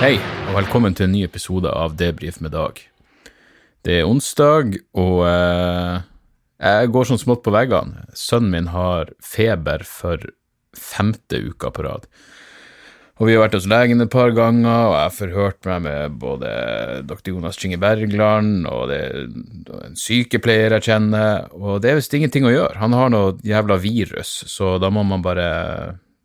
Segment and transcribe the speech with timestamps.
[0.00, 0.14] Hei,
[0.48, 2.78] og velkommen til en ny episode av Debrif med Dag.
[3.84, 5.98] Det er onsdag, og eh,
[6.56, 8.06] jeg går sånn smått på veggene.
[8.16, 10.24] Sønnen min har feber for
[10.72, 12.08] femte uka på rad.
[13.20, 16.16] Og vi har vært hos legen et par ganger, og jeg har forhørt meg med
[16.24, 16.54] både
[17.04, 17.34] dr.
[17.34, 22.56] Jonas Kinge Bergland og det en sykepleier jeg kjenner, og det er visst ingenting å
[22.56, 22.80] gjøre.
[22.80, 25.46] Han har noe jævla virus, så da må man bare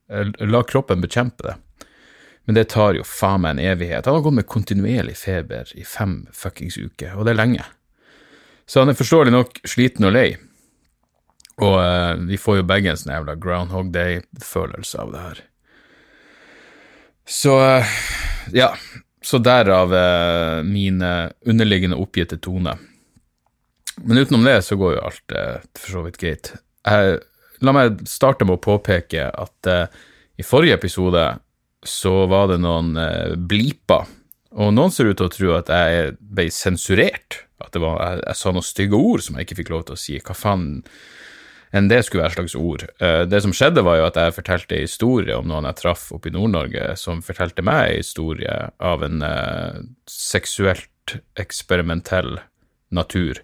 [0.07, 1.59] eh, la kroppen bekjempe det.
[2.45, 4.05] Men det tar jo faen meg en evighet.
[4.05, 7.65] Han har gått med kontinuerlig feber i fem fuckings uker, og det er lenge.
[8.69, 10.27] Så han er forståelig nok sliten og lei.
[11.63, 15.41] Og eh, vi får jo begge en sånn jævla Groundhog Day-følelse av det her.
[17.25, 17.97] Så eh,
[18.53, 18.73] ja.
[19.25, 22.75] Så derav eh, min eh, underliggende oppgitte tone.
[24.03, 26.51] Men utenom det så går jo alt eh, for så vidt greit.
[27.65, 29.87] La meg starte med å påpeke at eh,
[30.37, 31.23] i forrige episode
[31.87, 34.07] så var det noen eh, bliper,
[34.55, 37.41] og noen ser ut til å tro at jeg ble sensurert.
[37.63, 39.99] At var, jeg, jeg sa noen stygge ord som jeg ikke fikk lov til å
[39.99, 40.15] si.
[40.23, 40.69] Hva faen
[41.75, 42.85] enn det skulle være slags ord.
[43.03, 46.07] Eh, det som skjedde, var jo at jeg fortalte en historie om noen jeg traff
[46.15, 52.39] oppe i Nord-Norge, som fortalte meg en historie av en eh, seksuelt eksperimentell
[52.95, 53.41] natur.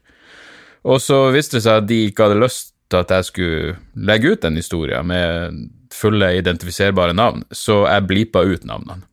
[0.88, 3.75] Og så viste det seg at de ikke hadde lyst til at jeg skulle
[4.07, 5.62] legge ut den historien med
[5.94, 9.03] fulle identifiserbare navn, så jeg blipa ut navnene.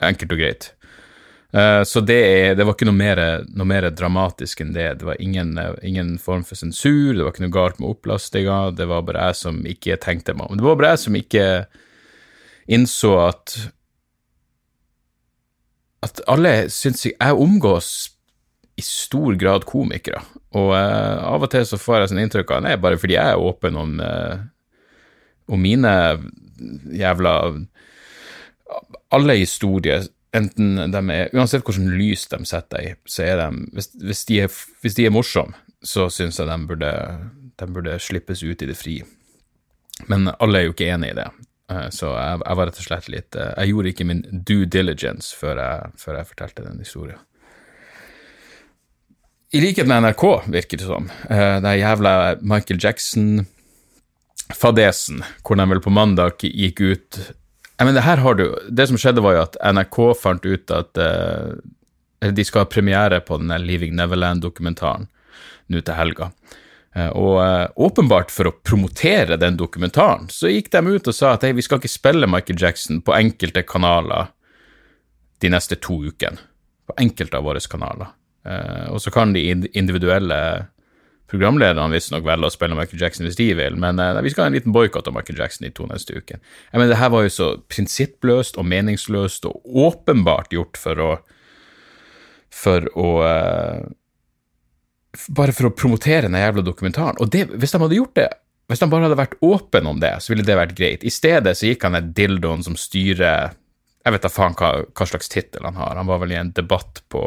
[0.00, 0.70] Enkelt og greit.
[1.52, 5.00] Eh, Så det, er, det var ikke noe mer, noe mer dramatisk enn det.
[5.00, 8.70] Det var ingen, eh, ingen form for sensur, det var ikke noe galt med opplastinga,
[8.76, 10.56] det var bare jeg som ikke tenkte meg om.
[10.60, 11.46] Det var bare jeg som ikke
[12.70, 13.58] innså at
[16.02, 18.10] at alle syns jeg Jeg omgås
[18.80, 20.22] i stor grad komikere,
[20.56, 23.34] og uh, av og til så får jeg sånn inntrykk av Nei, bare fordi jeg
[23.34, 24.38] er åpen om, eh,
[25.50, 25.92] om mine
[26.94, 27.34] jævla
[29.10, 30.04] Alle historier,
[30.36, 34.24] enten de er Uansett hvordan lys de setter deg i, så er de Hvis, hvis
[34.28, 36.90] de er, hvis de er morsomme, så syns jeg de burde,
[37.58, 39.00] de burde slippes ut i det fri.
[40.08, 41.26] Men alle er jo ikke enig i det.
[41.70, 44.66] Eh, Så jeg, jeg var rett og slett litt eh, Jeg gjorde ikke min due
[44.66, 47.18] diligence før jeg, før jeg fortalte den historien.
[49.52, 51.08] I likhet med NRK, virker det som.
[51.28, 52.78] Eh, Det er jævla Michael
[54.50, 57.18] Jackson-fadesen, hvor de vel på mandag gikk ut
[57.78, 60.98] Jeg mener, her har du Det som skjedde, var jo at NRK fant ut at
[60.98, 65.08] eh, de skal ha premiere på den der Leaving Neverland-dokumentaren
[65.68, 66.30] nå til helga.
[66.94, 71.34] Eh, Og eh, åpenbart for å promotere den dokumentaren, så gikk de ut og sa
[71.34, 74.28] at hey, vi skal ikke spille Michael Jackson på enkelte kanaler
[75.40, 76.36] de neste to ukene.
[76.86, 78.10] På enkelte av våre kanaler.
[78.90, 79.44] Og så kan de
[79.78, 80.66] individuelle
[81.30, 84.50] programlederne visstnok velger å spille Michael Jackson hvis de vil, men uh, vi skal ha
[84.50, 86.42] en liten boikott av Michael Jackson de to neste ukene.
[86.72, 91.12] Jeg mener, det her var jo så prinsippløst og meningsløst og åpenbart gjort for å
[92.50, 93.80] For å uh,
[95.30, 97.18] bare for å promotere den jævla dokumentaren.
[97.22, 98.28] Og det, hvis de hadde gjort det,
[98.70, 101.06] hvis de bare hadde vært åpen om det, så ville det vært greit.
[101.06, 103.56] I stedet så gikk han der dildoen som styrer
[104.00, 105.98] Jeg vet da faen hva, hva slags tittel han har.
[105.98, 107.24] Han var vel i en debatt på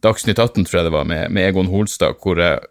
[0.00, 2.62] Dagsnytt 18, tror jeg det var, med, med Egon Holstad, hvor, eh,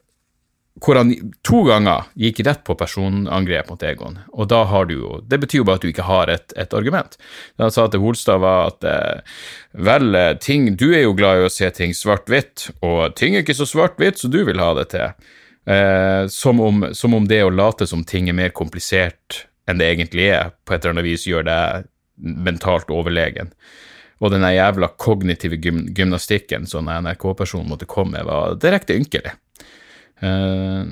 [0.79, 1.11] hvor han
[1.45, 4.19] to ganger gikk rett på personangrep mot Egon.
[4.31, 6.73] Og da har du jo Det betyr jo bare at du ikke har et, et
[6.73, 7.17] argument.
[7.57, 9.35] Det han sa til Holstad, var at eh,
[9.73, 13.43] vel, eh, ting Du er jo glad i å se ting svart-hvitt, og ting er
[13.43, 15.29] ikke så svart-hvitt som du vil ha det til.
[15.69, 19.91] Eh, som, om, som om det å late som ting er mer komplisert enn det
[19.91, 21.89] egentlig er, på et eller annet vis gjør deg
[22.19, 23.51] mentalt overlegen.
[24.19, 29.35] Og den jævla kognitive gym gymnastikken som NRK-personen måtte komme med, var direkte ynkelig.
[30.25, 30.89] Eh,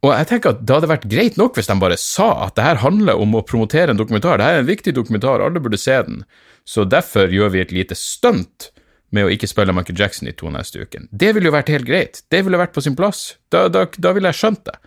[0.00, 2.64] og jeg tenker at det hadde vært greit nok hvis de bare sa at det
[2.64, 4.40] her handler om å promotere en dokumentar.
[4.40, 6.22] Det her er en viktig dokumentar, alle burde se den.
[6.64, 8.70] Så derfor gjør vi et lite stunt
[9.12, 11.08] med å ikke spille Michael Jackson i to neste uken.
[11.10, 12.22] Det ville jo vært helt greit.
[12.32, 13.34] Det ville vært på sin plass.
[13.52, 14.78] Da, da, da ville jeg skjønt det.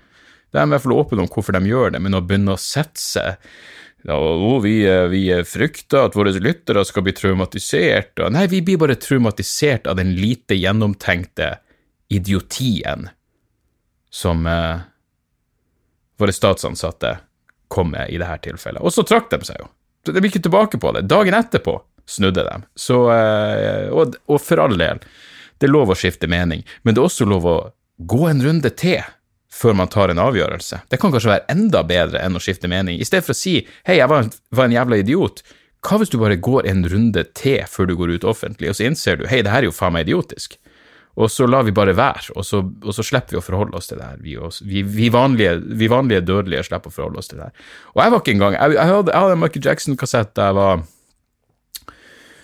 [0.54, 2.62] Det er i hvert fall åpne om hvorfor de gjør det, men å begynne å
[2.62, 3.50] sette seg
[4.04, 4.18] ja,
[4.64, 4.76] vi,
[5.14, 8.20] vi frykter at våre lyttere skal bli traumatisert.
[8.34, 11.54] Nei, vi blir bare traumatisert av den lite gjennomtenkte
[12.14, 13.08] idiotien
[14.14, 14.84] som eh,
[16.22, 17.18] våre statsansatte
[17.68, 18.84] kom med i dette tilfellet.
[18.86, 19.72] Og så trakk de seg jo.
[20.06, 21.08] De gikk ikke tilbake på det.
[21.10, 22.60] Dagen etterpå snudde de.
[22.76, 25.02] Så, eh, og, og for all del,
[25.58, 27.58] det er lov å skifte mening, men det er også lov å
[28.04, 29.02] gå en runde til
[29.54, 30.84] før man tar en avgjørelse.
[30.90, 33.00] Det kan kanskje være enda bedre enn å skifte mening.
[33.00, 35.44] I stedet for å si 'hei, jeg var en, var en jævla idiot',
[35.84, 38.88] hva hvis du bare går en runde til før du går ut offentlig, og så
[38.90, 40.58] innser du 'hei, det her er jo faen meg idiotisk',
[41.14, 43.92] og så lar vi bare være, og så, og så slipper vi å forholde oss
[43.92, 44.22] til det her.
[44.24, 44.34] Vi,
[44.66, 47.68] vi, vi, vanlige, vi, vanlige, dødelige slipper å forholde oss til det her.
[47.94, 50.58] Og jeg var ikke engang Jeg, jeg hadde, jeg hadde en Michael Jackson-kassett da jeg
[50.58, 50.82] var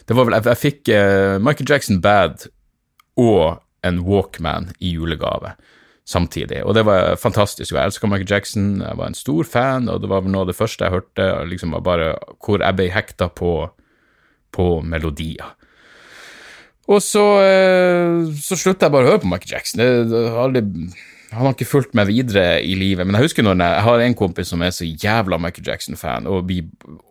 [0.05, 2.45] Det var vel Jeg, jeg fikk uh, Michael Jackson Bad
[3.19, 5.55] og en Walkman i julegave
[6.09, 6.61] samtidig.
[6.65, 7.73] Og det var fantastisk.
[7.73, 10.49] Jeg elska Michael Jackson, jeg var en stor fan, og det var vel noe av
[10.49, 13.53] det første jeg hørte, liksom bare hvor jeg ble hekta på,
[14.55, 15.53] på melodier.
[16.89, 19.81] Og så, eh, så slutta jeg bare å høre på Michael Jackson.
[19.81, 20.63] Det, aldri,
[21.29, 23.05] han har ikke fulgt meg videre i livet.
[23.05, 26.29] Men jeg husker når jeg, jeg har en kompis som er så jævla Michael Jackson-fan,
[26.29, 26.69] og blir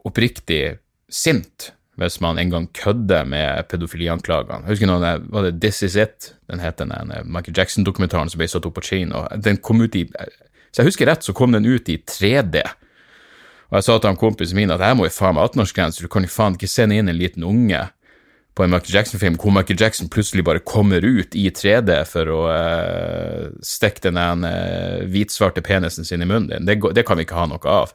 [0.09, 0.63] oppriktig
[1.09, 4.69] sint hvis man en gang kødder med pedofilianklagene.
[4.69, 6.33] Jeg husker noen, var det This Is It?
[6.47, 6.93] Den het den
[7.27, 9.25] Michael Jackson-dokumentaren som ble satt opp på kino.
[9.35, 10.05] Den kom ut i
[10.71, 12.63] Så jeg husker rett, så kom den ut i 3D.
[13.69, 16.13] Og jeg sa til han kompisen min at jeg må jo faen meg 18-årsgrense, du
[16.13, 17.81] kan jo faen ikke sende inn en liten unge
[18.59, 22.39] på en Michael Jackson-film hvor Michael Jackson plutselig bare kommer ut i 3D for å
[22.51, 26.67] uh, stikke den uh, hvitsvarte penisen sin i munnen din.
[26.67, 27.93] Det, det, kan vi ikke ha noe av.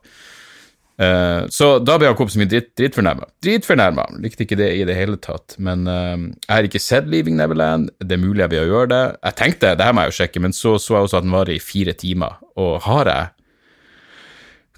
[0.94, 3.27] Uh, så da ble han kompisen min dritt, drittfornærma.
[3.44, 4.06] Dritfornærma!
[4.24, 5.57] Likte ikke det i det hele tatt.
[5.60, 7.92] Men jeg har ikke sett Leaving Neverland.
[8.00, 9.04] Det er mulig jeg vil gjøre det.
[9.19, 11.36] Jeg tenkte det her må jeg jo sjekke, men så så jeg også at den
[11.36, 12.39] varer i fire timer.
[12.56, 13.33] Og har jeg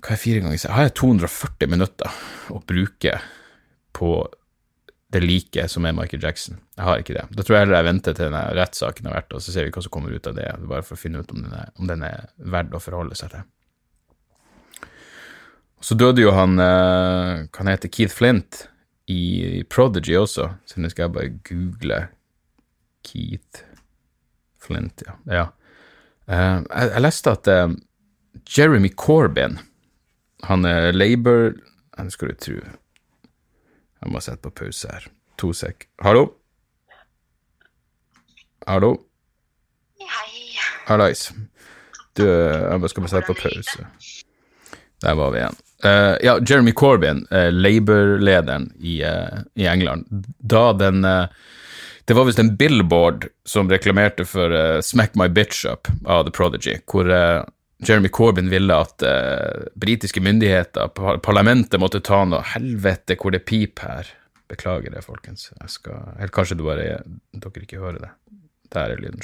[0.01, 2.17] Hva er fire ganger Har jeg 240 minutter
[2.53, 3.19] å bruke
[3.95, 4.15] på
[5.15, 6.59] det like som er Michael Jackson?
[6.75, 7.25] Jeg har ikke det.
[7.31, 9.73] Da tror jeg heller jeg venter til denne rettssaken har vært, og så ser vi
[9.75, 10.47] hva som kommer ut av det.
[10.67, 13.31] Bare for å finne ut om den er, om den er verdt å forholde seg
[13.33, 13.45] til.
[15.85, 18.65] Så døde jo han uh, Hva heter Keith Flint
[19.11, 21.99] i Prodigy også, så nå skal jeg bare google
[23.05, 23.61] Keith
[24.65, 25.13] Flint, ja.
[25.29, 25.43] ja.
[26.25, 27.75] Uh, jeg, jeg, leste at uh,
[28.49, 29.59] Jeremy Corbyn,
[30.49, 31.53] han er Labour
[31.93, 32.57] Hva skal du tro
[34.05, 35.07] Jeg må sette på pause her.
[35.41, 35.87] To sek.
[36.05, 36.27] Hallo?
[38.69, 38.91] Hallo?
[39.97, 40.53] Hei.
[40.85, 41.31] Hallais.
[42.13, 43.87] Du, jeg bare skal bare sette på pause.
[45.01, 45.57] Der var vi igjen.
[45.85, 50.05] Uh, ja, Jeremy Corbyn, uh, Labour-lederen i, uh, i, England,
[50.39, 51.01] da den
[52.05, 56.77] Det var visst en billboard som reklamerte for Smack My Bitch Up av The Prodigy,
[56.85, 57.09] hvor
[57.83, 59.03] Jeremy Corbyn ville at
[59.75, 60.87] britiske myndigheter,
[61.19, 64.11] parlamentet, måtte ta noe Helvete, hvor det piper her.
[64.47, 65.49] Beklager det, folkens.
[65.59, 67.01] Jeg skal Eller kanskje bare,
[67.33, 68.11] dere ikke hører det.
[68.71, 69.23] Der er lyden.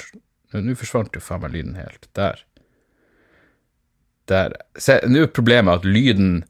[0.52, 2.08] Nå forsvant jo faen meg lyden helt.
[2.18, 2.42] Der
[4.28, 4.54] der
[5.08, 6.44] Nå er problemet at lyden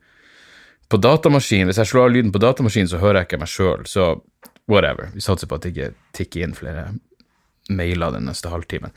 [0.92, 3.86] på datamaskin Hvis jeg slår av lyden på datamaskin, så hører jeg ikke meg sjøl,
[3.88, 4.08] så
[4.68, 5.08] whatever.
[5.14, 6.90] Vi satser på at det ikke tikker inn flere
[7.70, 8.90] mailer den neste halvtimen.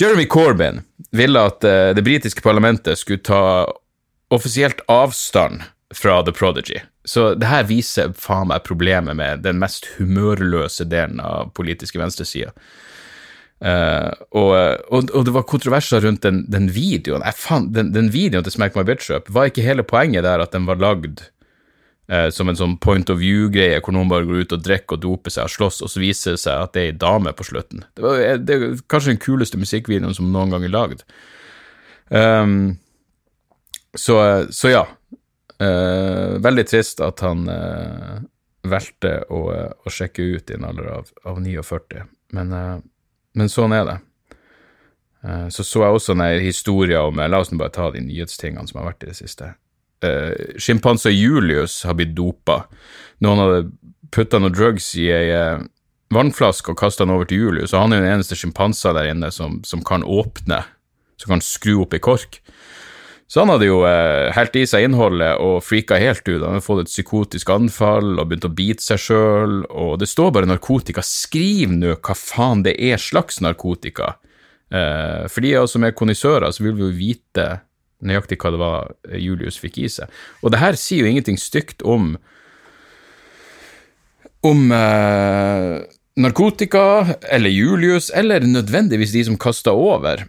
[0.00, 3.66] Jeremy Corbyn ville at uh, det britiske parlamentet skulle ta
[4.34, 5.62] offisielt avstand
[5.94, 6.80] fra The Prodigy.
[7.04, 12.54] Så det her viser faen meg problemet med den mest humørløse delen av politiske venstresida.
[13.64, 14.50] Uh, og,
[14.92, 17.22] og, og, det var kontroverser rundt den, den videoen.
[17.38, 20.52] Fant, den, den, videoen til Smack My Bitch Up var ikke hele poenget der at
[20.52, 21.22] den var lagd
[22.12, 25.04] uh, som en sånn point of view-greie, hvor noen bare går ut og drikker og
[25.04, 27.46] doper seg og slåss, og så viser det seg at det er ei dame på
[27.48, 27.84] slutten.
[27.94, 31.04] Det, var, eh, det er kanskje den kuleste musikkvideoen som noen gang er lagd.
[32.08, 32.76] Um,
[33.96, 34.18] så,
[34.52, 34.86] så, ja.
[35.62, 37.46] Uh, veldig trist at han
[38.66, 42.02] valgte å, å, sjekke ut i en alder av, av 49,
[42.34, 42.50] men
[43.34, 43.98] men sånn er det.
[45.24, 48.68] Uh, så så jeg også en historie om La oss nå bare ta de nyhetstingene
[48.70, 49.54] som har vært i det siste.
[50.04, 52.64] Uh, Sjimpanse Julius har blitt dopa.
[53.24, 53.62] Noen hadde
[54.14, 55.64] putta noen drugs i ei uh,
[56.14, 59.30] vannflaske og kasta den over til Julius, og han er den eneste sjimpansen der inne
[59.34, 60.62] som, som, kan åpne,
[61.20, 62.40] som kan skru opp i kork.
[63.26, 66.42] Så han hadde jo eh, helt i seg innholdet og frika helt ut.
[66.42, 70.34] Han hadde fått et psykotisk anfall og begynt å bite seg sjøl, og det står
[70.36, 71.02] bare narkotika.
[71.02, 74.12] Skriv nå hva faen det er slags narkotika.
[74.68, 77.48] Eh, for de av oss som er konnissører, så vil vi jo vite
[78.06, 80.22] nøyaktig hva det var Julius fikk i seg.
[80.42, 82.14] Og det her sier jo ingenting stygt om
[84.44, 85.78] om eh,
[86.20, 90.26] narkotika, eller Julius, eller nødvendigvis de som kasta over.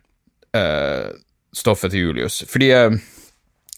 [0.56, 1.10] Eh,
[1.56, 2.46] stoffet til Julius.
[2.48, 2.96] Fordi eh,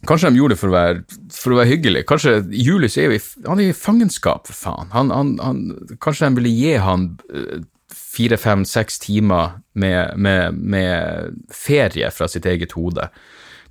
[0.06, 1.00] Kanskje de gjorde det for å være,
[1.34, 2.04] for å være hyggelig.
[2.06, 4.92] Kanskje Julius er jo i, han er i fangenskap, for faen.
[4.94, 5.64] Han, han, han,
[6.04, 7.64] kanskje de ville gi han eh,
[7.98, 13.10] fire, fem, seks timer med, med, med, ferie fra sitt eget hode.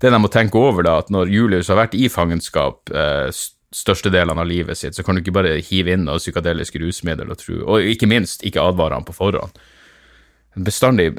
[0.01, 3.29] Det de må tenke over, da, at når Julius har vært i fangenskap eh,
[3.77, 7.41] størstedelen av livet sitt, så kan du ikke bare hive inn noe psykadelisk rusmiddel og
[7.41, 9.57] tro Og ikke minst, ikke advare han på forhånd.
[10.57, 11.15] Bestandig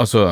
[0.00, 0.30] Altså,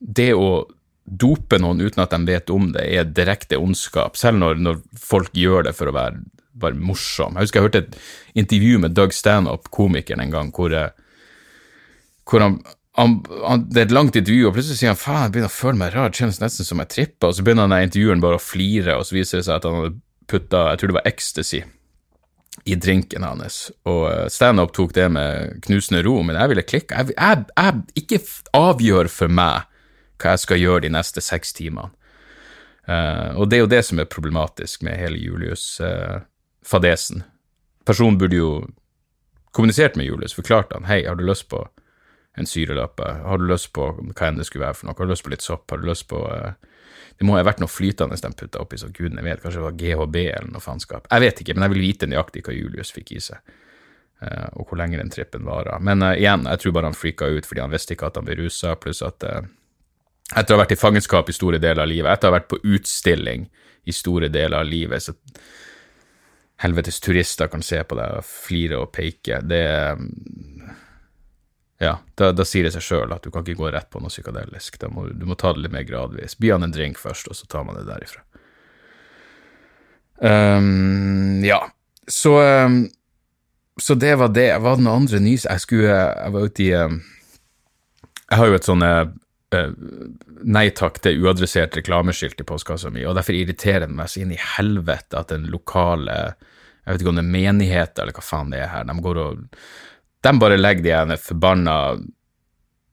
[0.00, 0.64] det å
[1.04, 5.34] dope noen uten at de vet om det, er direkte ondskap, selv når, når folk
[5.38, 6.22] gjør det for å være
[6.60, 7.36] bare morsom.
[7.36, 7.96] Jeg husker jeg hørte et
[8.42, 10.74] intervju med Doug Stanhope, komikeren, en gang, hvor,
[12.28, 12.58] hvor han,
[12.98, 15.60] han, han, Det er et langt intervju, og plutselig sier han faen, jeg begynner å
[15.60, 18.38] føle meg rar, det kjennes nesten som jeg tripper, og så begynner han intervjueren bare
[18.40, 21.10] å flire, og så viser det seg at han hadde putta, jeg tror det var
[21.10, 21.60] ecstasy,
[22.68, 26.94] i drinken hans, og standup Stanhope tok det med knusende ro, men jeg ville klikke.
[26.98, 28.18] Jeg, jeg, jeg, ikke
[28.58, 29.56] avgjør for meg
[30.20, 31.90] hva jeg skal gjøre de neste seks timene.
[32.90, 37.18] Uh, og det er jo det som er problematisk med hele Julius-fadesen.
[37.22, 37.26] Uh,
[37.86, 38.50] Personen burde jo
[39.54, 41.58] kommunisert med Julius, forklart han hei, har du lyst på
[42.38, 45.12] en syrelappe, har du lyst på hva enn det skulle være for noe, har du
[45.12, 46.52] lyst på litt sopp, har du lyst på uh,
[47.18, 49.80] Det må ha vært noe flytende de putta oppi, så gudene vet, kanskje det var
[49.80, 51.08] GHB eller noe faenskap.
[51.10, 53.56] Jeg vet ikke, men jeg vil vite nøyaktig hva Julius fikk i seg.
[54.20, 55.80] Uh, og hvor lenge den trippen varer.
[55.80, 58.26] Men uh, igjen, jeg tror bare han freaka ut fordi han visste ikke at han
[58.28, 59.40] ble rusa, pluss at uh,
[60.36, 62.50] etter å ha vært i fangenskap i store deler av livet, etter å ha vært
[62.52, 63.48] på utstilling
[63.88, 65.16] i store deler av livet, så
[66.60, 69.64] helvetes turister kan se på deg og flire og peke, det
[71.80, 74.12] Ja, da, da sier det seg sjøl at du kan ikke gå rett på noe
[74.12, 74.76] psykadelisk.
[74.92, 76.36] Må, du må ta det litt mer gradvis.
[76.36, 78.20] By han en drink først, og så tar man det derifra.
[80.20, 81.62] Um, ja,
[82.04, 82.34] så
[82.66, 82.82] um,
[83.80, 84.50] Så det var det.
[84.52, 85.46] Hva var den andre nys...
[85.48, 86.98] Jeg skulle Jeg var ute i um,
[88.28, 89.06] Jeg har jo et sånn uh,
[90.44, 94.34] nei takk til uadressert reklameskilt i postkassa mi, og derfor irriterer det meg så inn
[94.36, 96.20] i helvete at den lokale
[96.84, 99.18] jeg vet ikke om det er menigheter eller hva faen det er her, de går
[99.24, 99.42] og
[100.20, 101.76] De bare legger de ene forbanna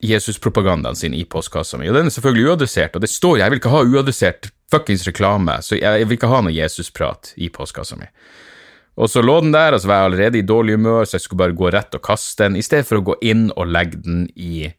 [0.03, 3.61] Jesus-propagandaen sin i postkassa mi, og den er selvfølgelig uadressert, og det står jeg vil
[3.61, 8.09] ikke ha uadressert fuckings reklame, så jeg, vil ikke ha noe Jesus-prat i postkassa mi.
[8.97, 11.25] Og så lå den der, og så var jeg allerede i dårlig humør, så jeg
[11.25, 14.01] skulle bare gå rett og kaste den, i stedet for å gå inn og legge
[14.05, 14.69] den i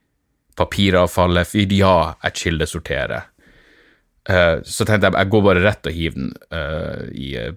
[0.59, 3.29] papiravfallet, for ja, jeg kildesorterer.
[4.29, 7.55] Uh, så tenkte jeg jeg går bare rett og hiver den uh, i uh,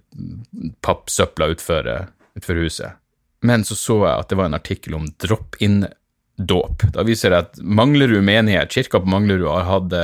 [0.86, 1.90] pappsøpla utfor,
[2.38, 3.02] utfor, huset.
[3.48, 6.88] Men så så jeg at det var en artikkel om drop-in-dåp.
[6.94, 9.96] Da viser det at Manglerud menighet, kirka på Manglerud, har hatt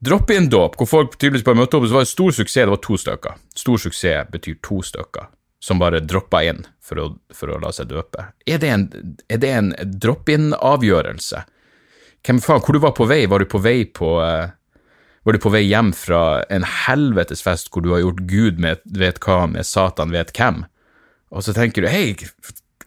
[0.00, 1.88] drop-in-dåp, hvor folk tydeligvis bare møtte opp.
[1.88, 3.42] Så var det stor suksess, det var to stykker.
[3.58, 5.28] Stor suksess betyr to stykker
[5.60, 7.06] som bare droppa inn for å,
[7.36, 8.30] for å la seg døpe.
[8.48, 8.86] Er det en,
[9.28, 11.42] en drop-in-avgjørelse?
[12.26, 13.26] Hvem faen, hvor du var på vei?
[13.28, 14.48] Var du på vei på uh,
[15.24, 18.80] Var du på vei hjem fra en helvetes fest hvor du har gjort Gud med,
[18.84, 20.64] vet hva med Satan vet hvem?
[21.30, 22.16] Og så tenker du hei,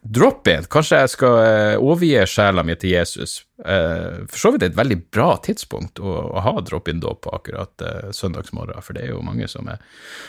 [0.03, 3.37] drop in, kanskje jeg skal uh, overgi sjela mi til Jesus.
[3.63, 8.11] Uh, for så vidt et veldig bra tidspunkt å, å ha drop-in-dåp på akkurat uh,
[8.15, 9.79] søndagsmorgen, for det er jo mange som, er,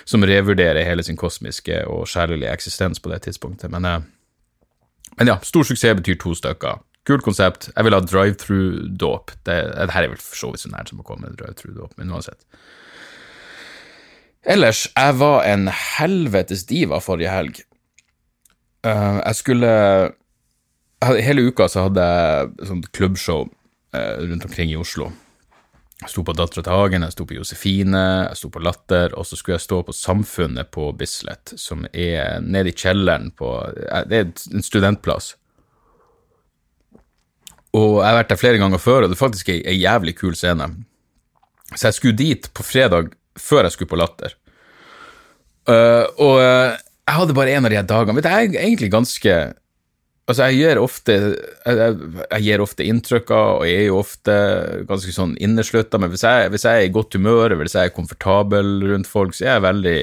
[0.06, 3.72] som revurderer hele sin kosmiske og sjelelige eksistens på det tidspunktet.
[3.74, 4.06] Men,
[5.18, 6.78] men ja, stor suksess betyr to stykker.
[7.04, 7.68] Kult konsept.
[7.74, 9.34] Jeg vil ha drive-through-dåp.
[9.44, 11.98] Det, det, her er vel for så vidt så nært som å komme med drive-through-dåp,
[11.98, 12.46] men uansett.
[14.44, 17.60] Ellers, jeg var en helvetes diva forrige helg.
[18.84, 19.68] Uh, jeg skulle
[21.24, 25.10] Hele uka så hadde jeg sånt klubbshow uh, rundt omkring i Oslo.
[26.00, 29.26] Jeg sto på Dattera til Hagen, jeg sto på Josefine, jeg sto på Latter, og
[29.28, 34.00] så skulle jeg stå på Samfunnet på Bislett, som er nede i kjelleren på uh,
[34.08, 35.34] Det er en studentplass.
[37.74, 40.16] Og jeg har vært der flere ganger før, og det er faktisk ei, ei jævlig
[40.20, 40.70] kul scene.
[41.74, 44.36] Så jeg skulle dit på fredag før jeg skulle på Latter.
[45.68, 48.64] Uh, og uh, jeg hadde bare en av de her dagene Vet du, jeg er
[48.64, 49.36] egentlig ganske
[50.24, 54.36] Altså, jeg gir ofte jeg, jeg, gir ofte inntrykker, og jeg er jo ofte
[54.88, 57.92] ganske sånn inneslutta, men hvis jeg, hvis jeg, er i godt humør, hvis jeg er
[57.92, 59.98] komfortabel rundt folk, så er jeg veldig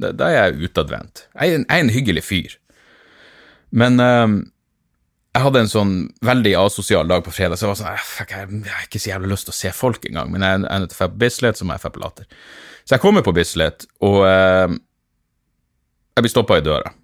[0.00, 1.26] Da, da er jeg utadvendt.
[1.34, 2.56] Jeg, er en hyggelig fyr.
[3.76, 4.38] Men um,
[5.36, 5.94] jeg hadde en sånn
[6.24, 9.34] veldig asosial dag på fredag, så jeg var sånn fuck, jeg, har ikke så jævlig
[9.34, 11.60] lyst til å se folk engang, men jeg er nødt til å dra på Bislett,
[11.60, 12.32] så må jeg dra på Latter.
[12.86, 14.78] Så jeg kommer på Bislett, og eh,
[16.16, 16.94] jeg blir stoppa i døra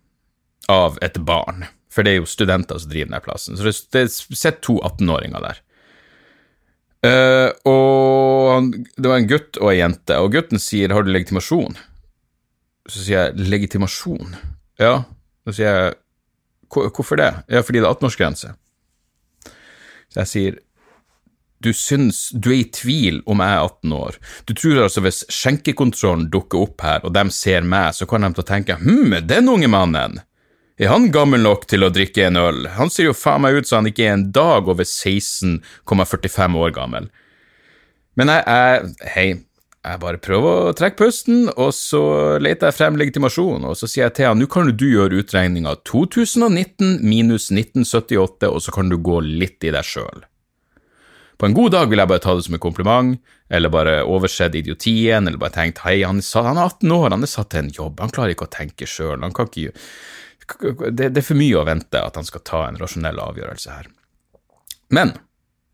[0.72, 3.58] av et barn, for det er jo studenter som driver den plassen.
[3.58, 5.60] Så det, det sitter to 18-åringer der.
[7.02, 11.76] Uh, og det var en gutt og ei jente, og gutten sier 'har du legitimasjon'?
[12.88, 14.36] Så sier jeg 'legitimasjon'?
[14.78, 15.04] Ja.
[15.44, 15.94] Så sier jeg
[16.72, 17.44] Hvorfor det?
[17.52, 18.54] Ja, fordi det er 18-årsgrense.
[20.08, 20.54] Så jeg sier
[21.62, 24.18] du syns du er i tvil om jeg er 18 år.
[24.48, 28.32] Du tror altså hvis skjenkekontrollen dukker opp her, og de ser meg, så kan de
[28.34, 30.20] til å tenke hm, den unge mannen,
[30.82, 32.64] er han gammel nok til å drikke en øl?
[32.74, 36.72] Han ser jo faen meg ut som han ikke er en dag over 16,45 år
[36.74, 37.08] gammel.
[38.18, 39.26] Men jeg, jeg Hei,
[39.82, 42.02] jeg bare prøver å trekke pusten, og så
[42.42, 45.74] leter jeg frem legitimasjon, og så sier jeg til han nå kan du gjøre utregninga
[45.88, 50.22] 2019 minus 1978, og så kan du gå litt i deg sjøl.
[51.42, 53.16] På en god dag vil jeg bare ta det som en kompliment,
[53.50, 57.30] eller bare oversett idiotien, eller bare tenkt hei, han han er 18 år, han er
[57.32, 59.72] satt til en jobb, han klarer ikke å tenke sjøl, han kan ikke
[60.86, 63.88] det, det er for mye å vente at han skal ta en rasjonell avgjørelse her.
[64.94, 65.16] Men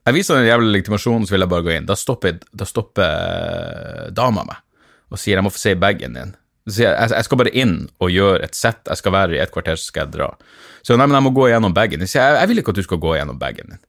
[0.08, 1.90] jeg viser den jævla legitimasjonen, så vil jeg bare gå inn.
[1.90, 4.64] Da stopper, da stopper eh, dama meg
[5.12, 6.32] og sier jeg må få se bagen din.
[6.64, 9.76] Jeg, jeg skal bare inn og gjøre et sett, jeg skal være i et kvarter,
[9.76, 10.32] så skal jeg dra.
[10.80, 13.04] Så nei, men jeg må gå gjennom bagen jeg, jeg vil ikke at du skal
[13.04, 13.84] gå gjennom bagen din.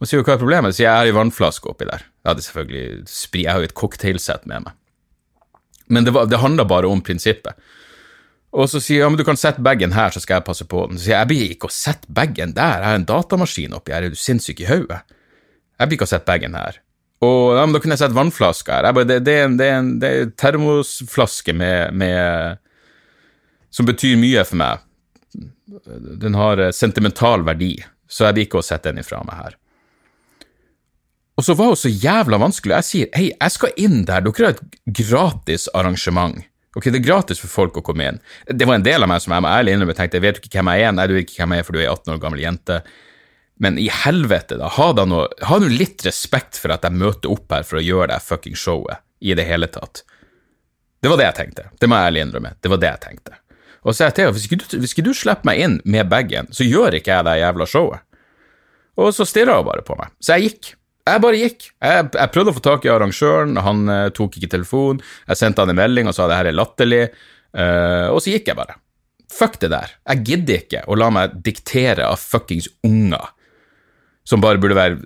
[0.00, 0.76] Og sier hva er problemet?
[0.76, 2.06] Så jeg har ei vannflaske oppi der.
[2.24, 4.76] Jeg hadde selvfølgelig jeg har jo et cocktailsett med meg.
[5.90, 7.58] Men det, var, det handla bare om prinsippet.
[8.50, 10.66] Og så sier jeg ja, men du kan sette bagen her, så skal jeg passe
[10.66, 10.98] på den.
[10.98, 13.94] Så sier jeg jeg blir ikke å sette bagen der, jeg har en datamaskin oppi
[13.94, 15.02] her, er du sinnssyk i hodet?
[15.78, 16.80] Jeg blir ikke å sette bagen her.
[17.20, 18.90] Og ja, men da kunne jeg sett vannflaska her.
[18.96, 22.60] Bare, det, det, er en, det, er en, det er en termosflaske med, med
[23.70, 24.86] Som betyr mye for meg.
[26.24, 27.74] Den har eh, sentimental verdi,
[28.10, 29.59] så jeg blir ikke å sette den ifra meg her.
[31.40, 32.74] Og så var hun så jævla vanskelig.
[32.74, 36.42] Jeg sier hei, jeg skal inn der, dere har et gratis arrangement.
[36.76, 38.18] Ok, det er gratis for folk å komme inn.
[38.44, 40.58] Det var en del av meg som jeg må ærlig innrømme tenkte, jeg vet ikke
[40.58, 40.92] hvem jeg er?
[40.92, 42.76] Nei, du vet ikke hvem jeg er, for du er 18 år gammel jente.
[43.64, 47.32] Men i helvete, da, ha da noe, ha noe litt respekt for at jeg møter
[47.32, 50.04] opp her for å gjøre det fucking showet i det hele tatt.
[51.00, 51.66] Det var det jeg tenkte.
[51.80, 52.52] Det må jeg ærlig innrømme.
[52.60, 53.40] Det var det jeg tenkte.
[53.80, 56.12] Og så sa jeg til henne, hvis du, hvis ikke du slipper meg inn med
[56.12, 58.04] bagen, så gjør ikke jeg det jævla showet.
[59.00, 60.12] Og så stirra hun bare på meg.
[60.20, 60.74] Så jeg gikk.
[61.08, 61.70] Jeg bare gikk.
[61.80, 65.00] Jeg, jeg, prøvde å få tak i arrangøren, han uh, tok ikke telefonen.
[65.30, 67.02] Jeg sendte han en melding og sa det her er latterlig,
[67.56, 68.76] uh, og så gikk jeg bare.
[69.30, 69.94] Fuck det der.
[70.10, 73.30] Jeg gidder ikke å la meg diktere av fuckings unger
[74.26, 74.98] som bare burde være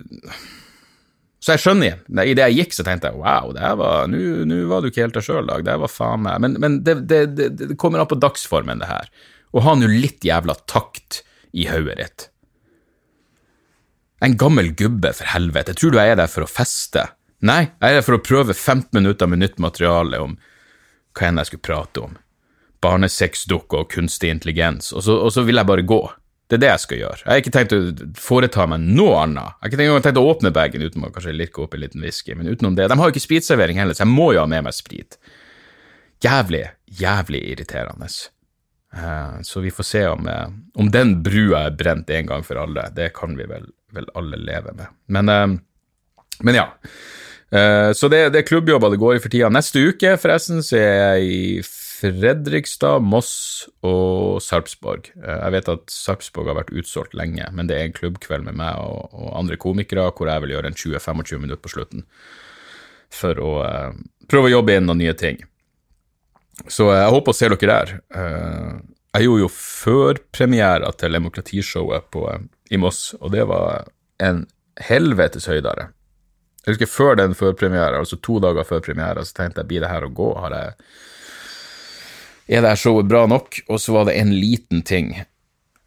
[1.41, 2.03] Så jeg skjønner igjen.
[2.33, 3.53] Idet jeg gikk, så tenkte jeg wow,
[4.09, 5.65] Nå var du ikke helt deg sjøl, Dag.
[5.65, 8.89] Det var faen meg Men, men det, det, det, det, kommer an på dagsformen, det
[8.89, 9.11] her.
[9.55, 11.21] Og ha nå litt jævla takt
[11.55, 12.27] i hodet ditt.
[14.25, 15.75] En gammel gubbe, for helvete.
[15.77, 17.03] Tror du jeg er der for å feste?
[17.45, 20.33] Nei, jeg er der for å prøve 15 minutter med nytt materiale om
[21.15, 22.15] hva enn jeg skulle prate om.
[22.81, 26.01] Barnesexdukker og kunstig intelligens, og så, og så, vil jeg bare gå.
[26.49, 27.21] Det er det jeg skal gjøre.
[27.21, 29.53] Jeg har ikke tenkt å foreta meg noe annet.
[29.61, 32.33] Jeg har ikke tenkt, å åpne bagen uten å kanskje lirke opp en liten whisky,
[32.37, 34.65] men utenom det De har jo ikke spritservering heller, så jeg må jo ha med
[34.65, 35.19] meg sprit.
[36.25, 36.65] Jævlig,
[37.01, 38.09] jævlig irriterende.
[38.95, 40.49] Uh, så vi får se om, uh,
[40.81, 42.89] om den brua er brent en gang for alle.
[42.95, 44.91] Det kan vi vel vel alle leve med.
[45.07, 45.47] Men, eh,
[46.45, 46.69] men ja.
[47.55, 49.51] Eh, så det, det er klubbjobber det går i for tida.
[49.53, 53.33] Neste uke, forresten, så er jeg i Fredrikstad, Moss
[53.85, 55.11] og Sarpsborg.
[55.15, 58.57] Eh, jeg vet at Sarpsborg har vært utsolgt lenge, men det er en klubbkveld med
[58.59, 62.05] meg og, og andre komikere hvor jeg vil gjøre en 20-25 minutter på slutten
[63.15, 63.93] for å uh,
[64.27, 65.37] prøve å jobbe inn noen nye ting.
[66.71, 67.93] Så jeg håper å se dere der.
[68.11, 68.81] Uh,
[69.15, 72.25] jeg gjorde jo førpremiera til demokratishowet på,
[72.69, 73.89] i Moss, og det var
[74.23, 74.45] en
[74.81, 75.89] helvetes høydare.
[76.65, 79.91] Jeg husker før den førpremieren, altså to dager før premiere, så tenkte jeg blir det
[79.91, 80.31] her å gå?
[80.41, 80.73] Har jeg
[82.47, 83.59] Er det her showet bra nok?
[83.69, 85.15] Og så var det en liten ting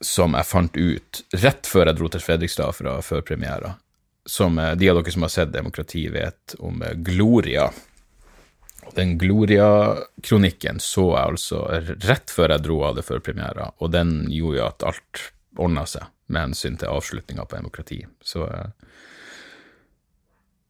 [0.03, 3.75] som jeg fant ut rett før jeg dro til Fredrikstad fra førpremiera,
[4.27, 7.69] som eh, de av dere som har sett Demokrati, vet om eh, Gloria.
[8.95, 11.65] Den Gloria-kronikken så jeg altså
[12.07, 15.25] rett før jeg dro av det før premiera, og den gjorde jo at alt
[15.59, 18.03] ordna seg med hensyn til avslutninga på demokrati.
[18.25, 18.69] Så uh,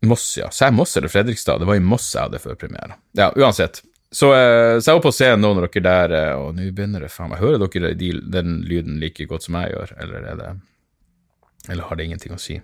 [0.06, 0.50] Moss, ja.
[0.54, 1.58] Sa jeg Moss eller Fredrikstad?
[1.58, 2.98] Det var i Moss jeg hadde før premiere.
[3.18, 3.82] Ja, uansett.
[4.10, 7.12] Så, uh, så jeg var på scenen nå når dere der, og nå begynner det
[7.12, 10.52] faen meg Hører dere de, den lyden like godt som jeg gjør, eller er det
[11.68, 12.60] Eller har det ingenting å si?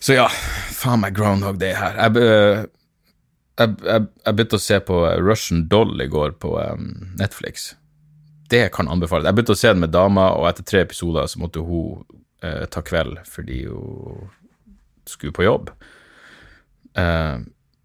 [0.00, 0.28] Så ja,
[0.72, 1.98] faen meg Groundhog Day her.
[1.98, 2.22] Jeg,
[3.60, 6.86] jeg, jeg, jeg begynte å se på Russian Doll i går på um,
[7.20, 7.74] Netflix
[8.50, 9.28] det kan anbefales.
[9.28, 12.02] Jeg begynte å se den med dama, og etter tre episoder så måtte hun
[12.42, 14.28] eh, ta kveld fordi hun
[15.08, 15.70] skulle på jobb.
[16.98, 17.38] Eh,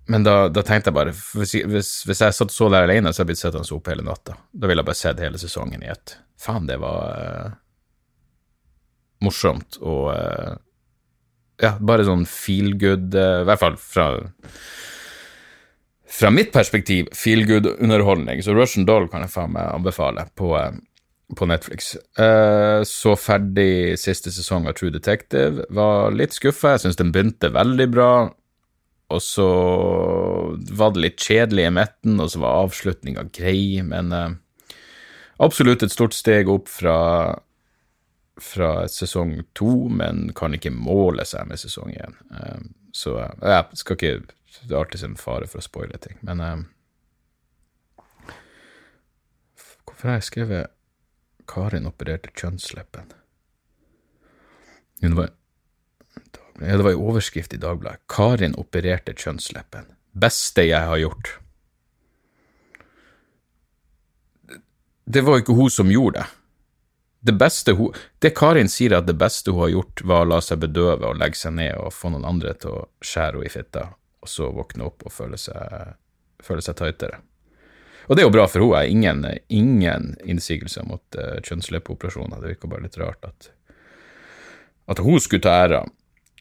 [0.05, 3.21] men da, da, tenkte jeg bare Hvis, hvis, hvis jeg satt så der alene, så
[3.21, 4.37] hadde jeg blitt sittende opp hele natta.
[4.53, 6.17] Da ville jeg bare sett hele sesongen i ett.
[6.41, 7.55] Faen, det var eh,
[9.25, 10.55] morsomt og eh,
[11.63, 14.09] Ja, bare sånn feel good, eh, i hvert fall fra
[16.15, 20.53] fra mitt perspektiv feel good underholdning, så Russian Doll kan jeg faen meg anbefale på,
[20.57, 20.77] eh,
[21.35, 21.95] på Netflix.
[22.19, 25.65] Eh, så ferdig siste sesong av True Detective.
[25.69, 26.75] Var litt skuffa.
[26.75, 28.11] Jeg syns den begynte veldig bra.
[29.13, 29.47] Og så
[30.71, 34.31] var det litt kjedelig i midten, og så var avslutninga grei, men eh,
[35.45, 36.97] absolutt et stort steg opp fra,
[38.41, 42.17] fra sesong to, men kan ikke måle seg med sesong én.
[42.33, 42.65] Eh,
[42.97, 44.15] så eh, jeg skal ikke
[44.63, 46.63] Det er alltid en fare for å spoile ting, men eh,
[49.85, 50.71] Hvorfor har jeg skrevet
[51.47, 53.13] Karin opererte kjønnsleppen?
[55.03, 55.33] Hun var
[56.59, 58.05] det var en overskrift i Dagbladet.
[58.07, 59.89] Karin opererte kjønnsleppen.
[60.15, 61.33] Beste jeg har gjort.
[65.05, 66.27] Det var ikke hun som gjorde det.
[67.25, 70.41] Det beste hun Det Karin sier at det beste hun har gjort, var å la
[70.41, 73.53] seg bedøve og legge seg ned og få noen andre til å skjære henne i
[73.53, 73.85] fitta,
[74.25, 75.95] og så våkne opp og føle seg,
[76.43, 77.21] føle seg tightere.
[78.05, 78.83] Og det er jo bra for henne.
[78.83, 82.41] Jeg har ingen, ingen innsigelser mot uh, kjønnsleppeoperasjoner.
[82.41, 83.51] Det virker bare litt rart at,
[84.93, 85.81] at hun skulle ta æra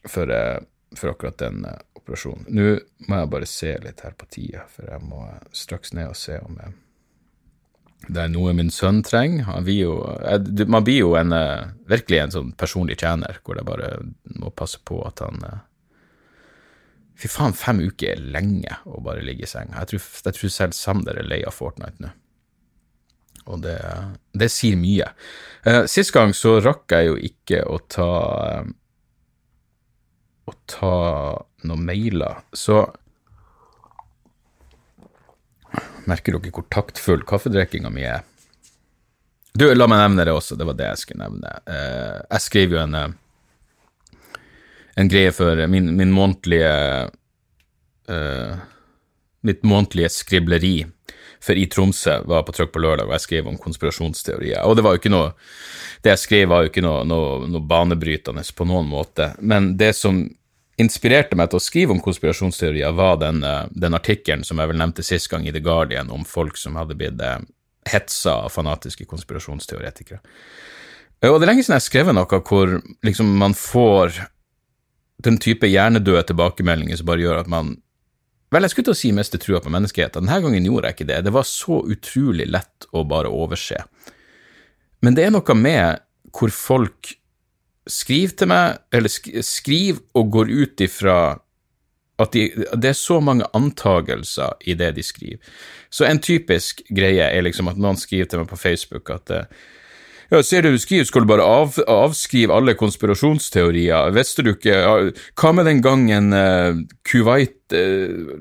[0.04, 0.60] for, uh,
[0.96, 2.48] for akkurat den uh, operasjonen.
[2.48, 2.70] Nå
[3.08, 5.24] må jeg bare se litt her på tida, for jeg må
[5.56, 6.80] straks ned og se om jeg
[8.04, 9.46] det er noe min sønn trenger.
[9.64, 9.92] Blir jo,
[10.68, 11.32] man blir jo en,
[11.88, 13.94] virkelig en sånn personlig tjener, hvor jeg bare
[14.42, 15.40] må passe på at han
[17.14, 19.70] Fy faen, fem uker er lenge å bare ligge i seng.
[19.74, 22.10] Jeg jeg tror selv Sander er lei av Fortnite nå.
[23.52, 23.76] Og det,
[24.32, 25.10] det sier mye.
[25.66, 28.10] Uh, sist gang så rakk jeg jo ikke å ta
[28.64, 28.72] uh,
[30.44, 30.96] Å ta
[31.64, 32.82] noen mailer, så
[36.04, 38.26] Merker dere hvor taktfull kaffedrikkinga mi er?
[39.56, 41.52] Du, la meg nevne det også, det var det jeg skulle nevne.
[41.64, 43.14] Uh, jeg skrev jo en,
[44.96, 46.70] en greie for min, min månedlige
[48.10, 48.62] uh,
[49.44, 50.86] Mitt månedlige skribleri
[51.44, 54.62] for i Tromsø var på trykk på lørdag, og jeg skrev om konspirasjonsteorier.
[54.64, 55.34] Og det var jo ikke noe
[56.00, 59.94] Det jeg skrev, var jo ikke noe, noe, noe banebrytende på noen måte, men det
[59.96, 60.18] som
[60.80, 65.04] inspirerte meg til å skrive om konspirasjonsteorier, var den, den artikkelen som jeg vel nevnte
[65.06, 67.22] sist gang i The Guardian, om folk som hadde blitt
[67.88, 70.20] hetsa av fanatiske konspirasjonsteoretikere.
[71.24, 72.74] Og det er lenge siden jeg har skrevet noe hvor
[73.06, 74.18] liksom man får
[75.22, 77.76] den type hjernedøde tilbakemeldinger som bare gjør at man
[78.54, 80.28] Vel, jeg skulle til å si mister trua på menneskeheten.
[80.28, 81.16] Denne gangen gjorde jeg ikke det.
[81.26, 83.80] Det var så utrolig lett å bare overse.
[85.02, 87.10] Men det er noe med hvor folk
[87.90, 89.10] skriver til meg, eller
[89.42, 91.16] skriver og går ut ifra
[92.22, 92.44] at de,
[92.78, 95.40] det er så mange antagelser i det de skriver.
[95.90, 99.34] Så en typisk greie er liksom at noen skriver til meg på Facebook at
[100.30, 104.12] ja, ser du du skriver, skal du bare av, avskrive alle konspirasjonsteorier.
[104.16, 104.76] Visste du ikke
[105.38, 108.36] Hva med den gangen uh, Kuwait uh,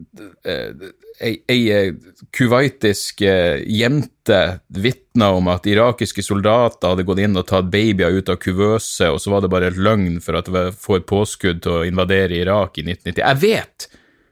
[0.47, 0.91] uh,
[1.23, 1.93] Ei, ei
[2.33, 4.39] kuwaitisk jente
[4.73, 9.21] vitna om at irakiske soldater hadde gått inn og tatt babyer ut av kuvøse, og
[9.21, 12.81] så var det bare et løgn for at det får påskudd til å invadere Irak
[12.81, 13.21] i 1990.
[13.21, 13.87] Jeg vet!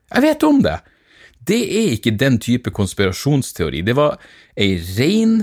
[0.10, 0.80] Jeg vet om det!
[1.48, 3.82] Det er ikke den type konspirasjonsteori.
[3.86, 4.18] Det var
[4.60, 5.42] ei ren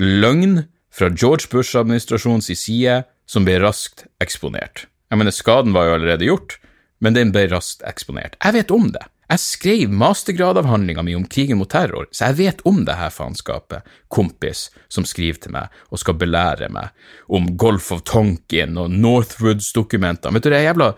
[0.00, 0.62] løgn
[0.94, 4.86] fra George Bush-administrasjonens side som ble raskt eksponert.
[5.10, 6.58] Jeg mener, skaden var jo allerede gjort,
[7.02, 8.36] men den ble raskt eksponert.
[8.42, 9.06] Jeg vet om det.
[9.30, 13.86] Jeg skrev mastergradavhandlinga mi om krigen mot terror, så jeg vet om det her faenskapet.
[14.10, 16.90] Kompis som skriver til meg og skal belære meg
[17.30, 20.34] om Golf of Tonkin og Northwoods-dokumentene.
[20.34, 20.92] Vet du, det er jævla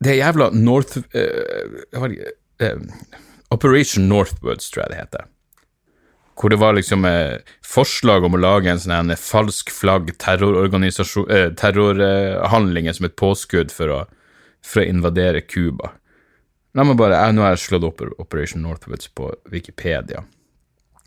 [0.00, 0.98] Det er jævla North...
[1.12, 2.08] Uh,
[2.64, 2.80] uh,
[3.50, 5.28] Operation Northwoods, tror jeg det heter
[6.36, 11.50] hvor det var liksom eh, forslag om å lage en sånn falsk flagg terrorhandlinger eh,
[11.56, 14.00] terrorhandlinger som et påskudd for å,
[14.64, 15.94] for å invadere Cuba.
[16.76, 20.26] La meg bare, jeg, Nå har jeg slått opp Operation Northwoods på Wikipedia.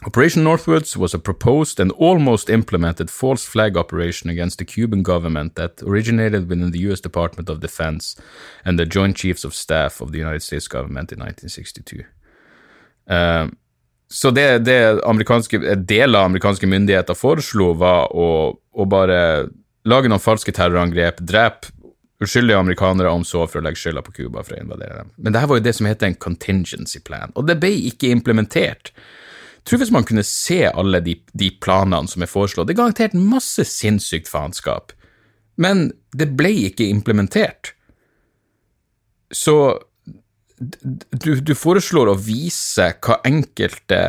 [0.08, 5.56] Operation Northwoods was a proposed and almost implemented false flag operation against the Cuban government
[5.56, 8.16] that originated within the US Department of Defense
[8.64, 12.06] and the Joint Chiefs of Staff of the United States government in 1962.
[13.08, 13.50] Uh,
[14.12, 14.78] så det, det
[15.86, 19.20] deler av amerikanske myndigheter foreslo, var å, å, bare
[19.86, 21.70] lage noen falske terrorangrep, drepe
[22.20, 25.12] uskyldige amerikanere, om så for å legge skylda på Cuba for å invadere dem.
[25.16, 28.10] Men det her var jo det som heter en contingency plan, og det ble ikke
[28.12, 28.92] implementert.
[29.60, 32.82] Jeg tror hvis man kunne se alle de, de planene som er foreslått, det er
[32.82, 34.96] garantert masse sinnssykt faenskap,
[35.62, 37.76] men det ble ikke implementert.
[39.30, 39.54] Så
[40.60, 44.02] du, du, foreslår å vise hva enkelte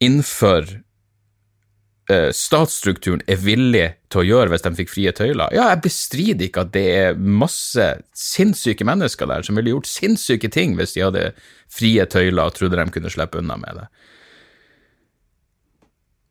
[0.00, 0.64] innenfor
[2.10, 5.52] uh, statsstrukturen er villig til å gjøre hvis de fikk frie tøyler.
[5.56, 10.50] Ja, jeg bestrider ikke at det er masse sinnssyke mennesker der som ville gjort sinnssyke
[10.52, 11.26] ting hvis de hadde
[11.70, 13.88] frie tøyler og trodde de kunne slippe unna med det.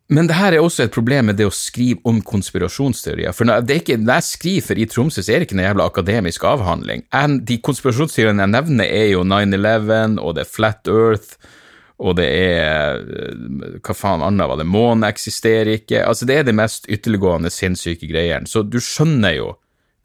[0.10, 3.34] Men det her er også et problem med det å skrive om konspirasjonsteorier.
[3.38, 6.48] For når, ikke, når jeg skriver i Tromsø, så er det ikke en jævla akademisk
[6.50, 7.04] avhandling.
[7.06, 11.38] Jeg, de konspirasjonsteoriene jeg nevner, er jo 9-11, og det er Flat Earth,
[12.00, 13.02] og det er
[13.84, 14.66] Hva faen annet var det?
[14.72, 16.02] Månen eksisterer ikke.
[16.08, 18.50] Altså, det er de mest ytterliggående sinnssyke greiene.
[18.50, 19.50] Så du skjønner jo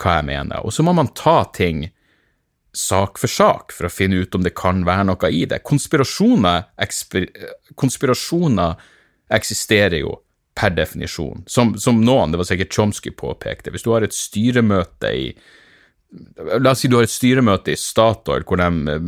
[0.03, 0.65] hva jeg mener.
[0.67, 1.87] Og så må man ta ting
[2.75, 5.63] sak for sak for å finne ut om det kan være noe i det.
[5.65, 6.67] Konspirasjoner,
[7.79, 8.91] konspirasjoner
[9.33, 10.19] eksisterer jo
[10.55, 11.43] per definisjon.
[11.47, 15.29] Som, som, noen, det var sikkert Chomsky påpekte, hvis du har et styremøte i
[16.55, 19.07] La oss si du har et styremøte i Statoil hvor de eh,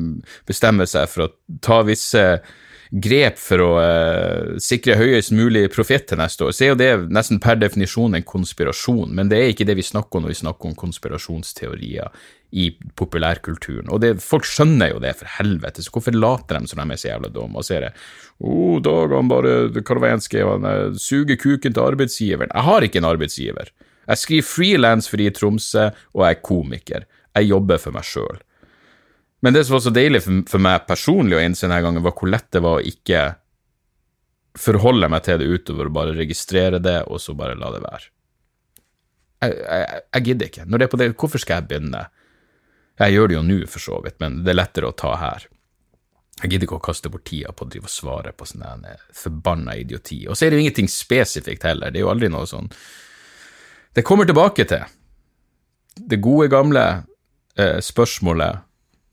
[0.49, 2.23] bestemmer seg for å ta visse
[2.91, 6.91] grep for å eh, sikre høyest mulig profitt til neste år, så er jo det
[7.15, 10.41] nesten per definisjon en konspirasjon, men det er ikke det vi snakker om når vi
[10.43, 13.91] snakker om konspirasjonsteorier i populærkulturen.
[13.91, 17.01] Og det, folk skjønner jo det, for helvete, så hvorfor later de som de er
[17.01, 17.93] så jævla dumme og sier det?
[18.39, 20.53] oh, Dag han bare en skrev?
[20.55, 22.55] Han eh, suger kuken til arbeidsgiveren.
[22.55, 23.73] Jeg har ikke en arbeidsgiver.
[24.07, 27.09] Jeg skriver frilans fordi i Tromsø, og jeg er komiker.
[27.37, 28.39] Jeg jobber for meg sjøl.
[29.45, 32.31] Men det som var så deilig for, meg personlig å innse denne gangen, var hvor
[32.33, 33.25] lett det var å ikke
[34.57, 38.09] forholde meg til det utover, bare registrere det, og så bare la det være.
[39.45, 40.65] Jeg, jeg, jeg gidder ikke.
[40.65, 42.07] Når det er på det, hvorfor skal jeg begynne?
[42.97, 45.47] Jeg gjør det jo nå, for så vidt, men det er lettere å ta her.
[46.43, 48.85] Jeg gidder ikke å kaste bort tida på å drive og svare på sånn
[49.17, 50.23] forbanna idioti.
[50.29, 52.69] Og så er det jo ingenting spesifikt heller, det er jo aldri noe sånn
[53.97, 54.85] Det kommer tilbake til
[55.97, 56.83] det gode, gamle
[57.57, 58.61] eh, spørsmålet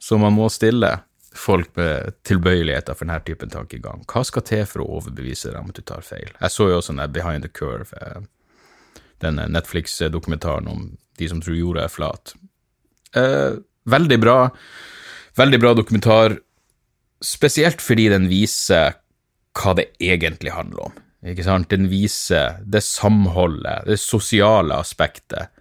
[0.04, 0.90] som man må stille
[1.34, 4.04] folk med tilbøyeligheter for denne typen tankegang.
[4.12, 6.28] Hva skal til for å overbevise deg om at du tar feil?
[6.36, 11.56] Jeg så jo også den Behind the Curve, eh, denne Netflix-dokumentaren om de som tror
[11.56, 12.36] jorda er flat.
[13.16, 14.38] Eh, veldig bra.
[15.38, 16.38] Veldig bra dokumentar,
[17.24, 19.00] spesielt fordi den viser
[19.58, 21.00] hva det egentlig handler om.
[21.26, 21.70] Ikke sant?
[21.72, 25.54] Den viser det samholdet, det sosiale aspektet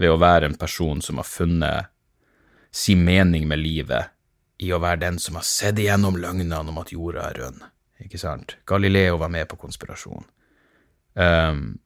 [0.00, 1.90] ved å være en person som har funnet
[2.70, 4.14] sin mening med livet
[4.62, 7.62] i å være den som har sett igjennom løgnene om at jorda er rund.
[8.00, 8.56] Ikke sant?
[8.68, 10.24] Galileo var med på konspirasjon.
[11.18, 11.80] Um,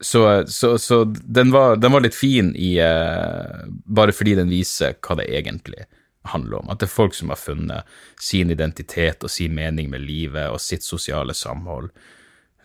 [0.00, 4.98] så, så, så den, var, den, var, litt fin i uh, Bare fordi den viser
[5.00, 5.86] hva det egentlig
[6.26, 6.70] handler om.
[6.70, 10.60] At det er folk som har funnet sin identitet og sin mening med livet og
[10.60, 11.92] sitt sosiale samhold.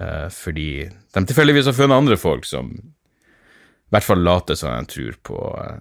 [0.02, 4.92] Uh, fordi de tilfeldigvis har funnet andre folk som i hvert fall later som de
[4.92, 5.80] tror på uh,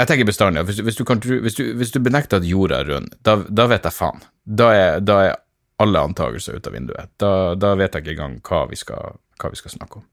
[0.00, 3.68] Jeg tenker bestandig hvis, hvis, hvis, hvis, du benekter at jorda er rund, da, da,
[3.70, 4.24] vet jeg faen.
[4.44, 5.36] Da er, da er
[5.82, 7.12] alle antakelser ut av vinduet.
[7.20, 10.08] Da, da, vet jeg ikke engang hva vi skal, hva vi skal snakke om.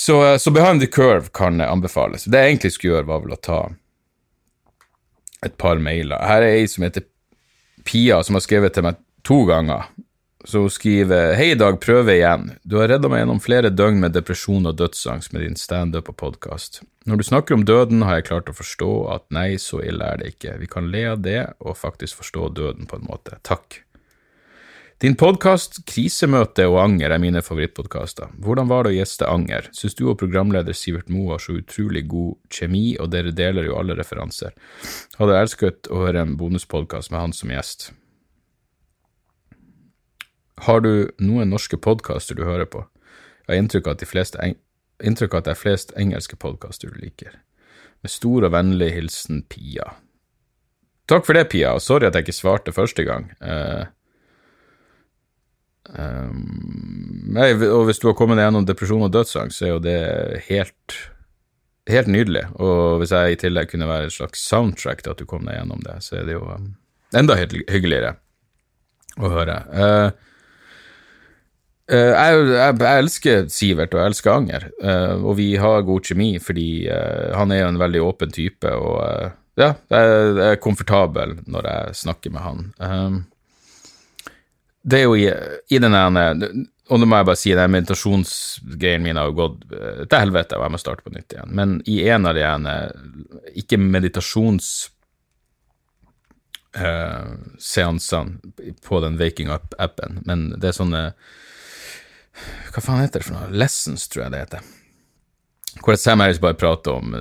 [0.00, 2.24] Så, så, Behind the Curve kan anbefales.
[2.24, 3.58] Det jeg egentlig skulle gjøre, var vel å ta
[5.44, 6.22] et par mailer.
[6.24, 7.04] Her er ei som heter
[7.84, 8.96] Pia, som har skrevet til meg
[9.28, 9.90] to ganger.
[10.48, 12.48] Så hun skriver Hei, Dag, prøve igjen.
[12.64, 16.16] Du har redda meg gjennom flere døgn med depresjon og dødsangst med din standup og
[16.24, 16.80] podkast.
[17.04, 20.24] Når du snakker om døden, har jeg klart å forstå at nei, så ille er
[20.24, 20.56] det ikke.
[20.64, 23.36] Vi kan le av det og faktisk forstå døden på en måte.
[23.44, 23.82] Takk.
[25.00, 28.34] Din podkast Krisemøte og Anger er mine favorittpodkaster.
[28.36, 29.70] Hvordan var det å gjeste Anger?
[29.72, 33.78] Syns du og programleder Sivert Moe har så utrolig god kjemi, og dere deler jo
[33.80, 34.52] alle referanser.
[35.16, 37.86] Hadde elsket å høre en bonuspodkast med han som gjest.
[40.66, 42.82] Har du noen norske podkaster du hører på?
[43.46, 44.50] Jeg har inntrykk av at, de fleste
[45.00, 47.38] inntrykk av at det er flest engelske podkaster du liker.
[48.04, 49.94] Med stor og vennlig hilsen Pia.
[51.08, 53.30] Takk for det, Pia, og sorry at jeg ikke svarte første gang.
[53.40, 53.88] Uh,
[55.98, 59.98] Um, og hvis du har kommet gjennom depresjon og dødsangst, så er jo det
[60.46, 60.96] helt,
[61.90, 62.44] helt nydelig.
[62.62, 65.58] Og hvis jeg i tillegg kunne være et slags soundtrack til at du kom deg
[65.58, 66.72] gjennom det, så er det jo um,
[67.16, 68.16] enda hyggeligere
[69.18, 69.56] å høre.
[69.74, 70.10] Uh,
[71.90, 76.06] uh, jeg, jeg, jeg, elsker Sivert, og jeg elsker Anger, uh, og vi har god
[76.06, 76.70] kjemi fordi
[77.36, 79.00] han er jo en veldig åpen type, og
[79.60, 82.64] ja, jeg, er komfortabel når jeg snakker med han.
[82.78, 83.20] Um,
[84.82, 85.26] det er jo i,
[85.68, 86.22] i den ene
[86.90, 90.64] Og nå må jeg bare si den meditasjonsgreien min har gått eh, til helvete, og
[90.66, 91.52] jeg må starte på nytt igjen.
[91.54, 92.78] Men i en av de ene,
[93.60, 94.90] ikke meditasjons
[96.70, 98.36] Uh, seansene
[98.86, 101.00] på den Waking Up-appen, men det er sånne
[102.70, 103.48] Hva faen heter det for noe?
[103.50, 104.68] Lessons, tror jeg det heter.
[105.82, 107.16] Hvor Sam Harris bare prater om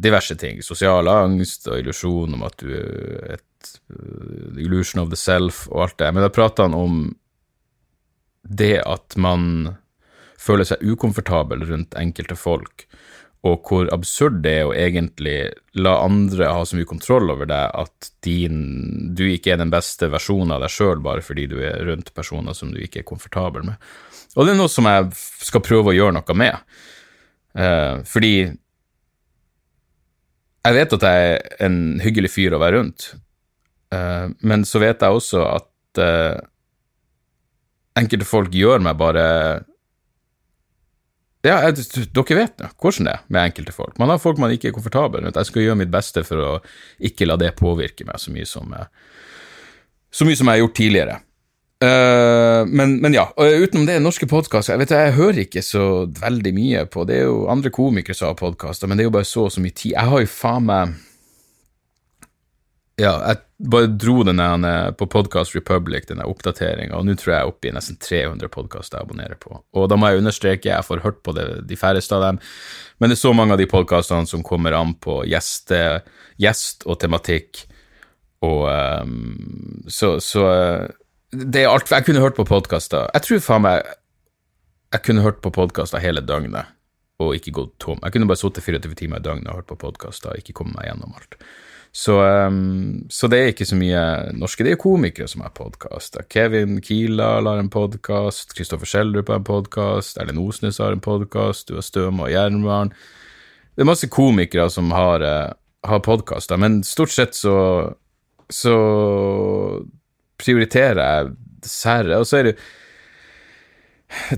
[0.00, 0.62] diverse ting.
[0.64, 3.44] Sosial angst og illusjon om at du er et
[3.90, 6.12] uh, Illusion of the Self og alt det.
[6.12, 7.04] Men da prater han om
[8.44, 9.74] det at man
[10.44, 12.84] føler seg ukomfortabel rundt enkelte folk,
[13.44, 15.36] og hvor absurd det er å egentlig
[15.76, 20.08] la andre ha så mye kontroll over deg at din, du ikke er den beste
[20.12, 23.66] versjonen av deg sjøl bare fordi du er rundt personer som du ikke er komfortabel
[23.68, 23.76] med.
[24.34, 25.10] Og det er noe som jeg
[25.44, 26.78] skal prøve å gjøre noe med.
[27.54, 28.34] Eh, fordi
[30.64, 33.23] jeg vet at jeg er en hyggelig fyr å være rundt, eh,
[34.40, 36.40] men så vet jeg også at eh,
[38.00, 39.26] enkelte folk gjør meg bare
[41.44, 43.98] ja, jeg, dere vet ja, hvordan det er med enkelte folk.
[44.00, 45.36] Man har folk man ikke er komfortabel med.
[45.36, 46.52] Jeg skal gjøre mitt beste for å
[47.04, 48.72] ikke la det påvirke meg så mye som,
[50.08, 51.18] så mye som jeg har gjort tidligere.
[51.84, 56.84] Uh, men, men, ja, utenom det, norske podkaster jeg, jeg hører ikke så veldig mye
[56.88, 59.48] på Det er jo andre komikere som har podkaster, men det er jo bare så
[59.48, 59.92] og så mye tid.
[59.92, 60.94] Jeg har jo faen meg
[63.00, 64.38] Ja, jeg bare dro den
[64.98, 68.50] på Podcast Republic, den oppdateringa, og nå tror jeg jeg er oppe i nesten 300
[68.54, 69.56] podkaster jeg abonnerer på.
[69.74, 72.38] Og da må jeg understreke, jeg får hørt på det, de færreste av dem,
[73.02, 75.80] men det er så mange av de podkastene som kommer an på gjeste,
[76.38, 77.64] gjest og tematikk,
[78.44, 80.44] og um, så, så
[81.34, 83.08] det er alt Jeg kunne hørt på podkaster.
[83.14, 83.94] Jeg tror faen meg
[84.94, 86.70] jeg kunne hørt på podkaster hele døgnet
[87.22, 87.98] og ikke gått tom.
[88.02, 90.76] Jeg kunne bare sittet 24 timer i døgnet og hørt på podkaster og ikke kommet
[90.78, 91.38] meg gjennom alt.
[91.94, 94.00] Så, um, så, det er ikke så mye
[94.34, 94.64] norske.
[94.66, 96.24] Det er komikere som har podkaster.
[96.26, 101.68] Kevin Kila har en podkast, Kristoffer Schjelderup har en podkast, Erlend Osnes har en podkast,
[101.68, 102.90] du har Støme og Jernbarn.
[103.74, 105.54] Det er masse komikere som har, uh,
[105.86, 107.56] har podkaster, men stort sett så,
[108.50, 108.74] så
[110.42, 112.18] prioriterer jeg dessverre.
[112.18, 112.56] Og så er det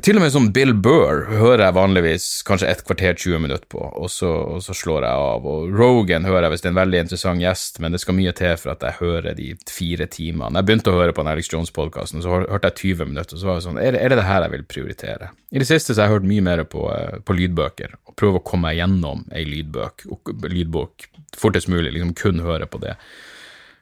[0.00, 3.81] til og med sånn Bill Burr hører jeg vanligvis kanskje et kvarter, 20 minutter på,
[3.83, 5.48] og så, og så, slår jeg av.
[5.50, 8.33] Og Rogan hører jeg hvis det er en veldig interessant gjest, men det skal mye
[8.37, 10.55] til for at jeg hører de fire timene.
[10.61, 13.50] Jeg begynte å høre på den Alex Jones-podkasten, så hørte jeg 20 minutter, og så
[13.50, 15.31] var det sånn Er er det det her jeg vil prioritere?
[15.52, 18.40] I det siste så har jeg hørt mye mer på, eh, på lydbøker, og prøver
[18.40, 20.07] å komme meg gjennom ei lydbøk,
[20.46, 22.96] lydbok fortest mulig, liksom kun høre på det.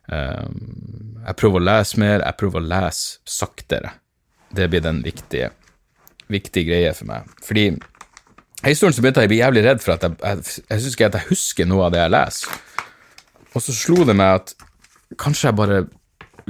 [0.05, 3.95] Um, jeg prøver å lese mer, jeg prøver å lese saktere.
[4.55, 5.53] Det blir den viktige,
[6.33, 7.29] viktige greie for meg.
[7.45, 7.67] Fordi
[8.65, 10.97] i historien så begynte jeg å bli jævlig redd for at jeg, jeg, jeg syns
[10.97, 12.63] ikke at jeg husker noe av det jeg leser.
[13.55, 14.55] Og så slo det meg at
[15.21, 15.83] kanskje jeg bare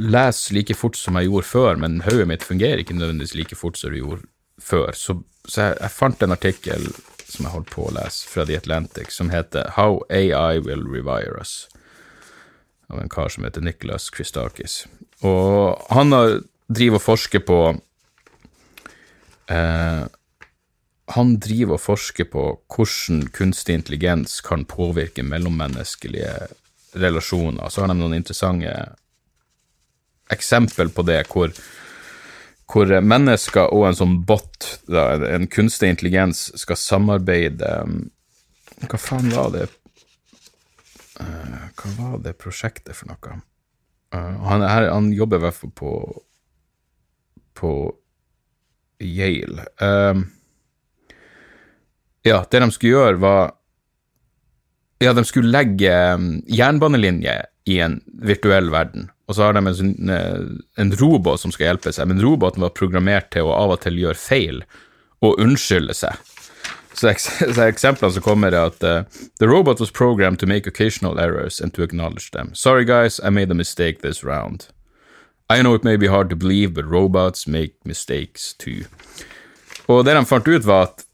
[0.01, 3.79] leser like fort som jeg gjorde før, men hodet mitt fungerer ikke nødvendigvis like fort
[3.79, 4.27] som det gjorde
[4.63, 4.95] før.
[4.99, 6.89] Så, så jeg, jeg, fant en artikkel
[7.25, 11.35] som jeg holdt på å lese, fra The Atlantic, som heter How AI Will Revire
[11.41, 11.65] Us
[12.93, 14.85] av en kar som heter Nicholas Christakis.
[15.25, 17.59] Og han har driver og forsker på
[19.51, 20.05] eh,
[21.15, 26.49] Han driver og forsker på hvordan kunstig intelligens kan påvirke mellommenneskelige
[26.95, 27.69] relasjoner.
[27.69, 28.73] Så har de noen interessante
[30.33, 31.53] eksempel på det, hvor,
[32.71, 37.73] hvor mennesker og en sånn bot, da, en kunstig intelligens, skal samarbeide
[38.89, 39.67] Hva faen var det
[41.21, 43.41] uh, Hva var det prosjektet for noe?
[44.15, 45.93] Uh, han, er, han, jobber i hvert fall på
[47.55, 47.71] på
[49.03, 49.67] Yale.
[49.81, 50.27] Um,
[52.25, 53.53] ja, det de skulle gjøre, var
[55.03, 57.35] Ja, de skulle legge um, jernbanelinje
[57.69, 59.11] i en virtuell verden.
[59.29, 60.13] Og så har de en, sånn,
[60.81, 63.99] en robot som skal hjelpe seg, men roboten var programmert til å av og til
[64.01, 64.63] gjøre feil
[65.25, 66.21] og unnskylde seg.
[66.95, 67.13] Så,
[67.55, 69.03] så eksemplene som kommer, er at uh,
[69.41, 72.55] The robot was programmed to make occasional errors and to acknowledge them.
[72.55, 74.69] Sorry, guys, I made a mistake this round.
[75.53, 78.85] I know it may be hard to believe, but robots make mistakes too.
[79.87, 81.05] Og det de fant ut, var at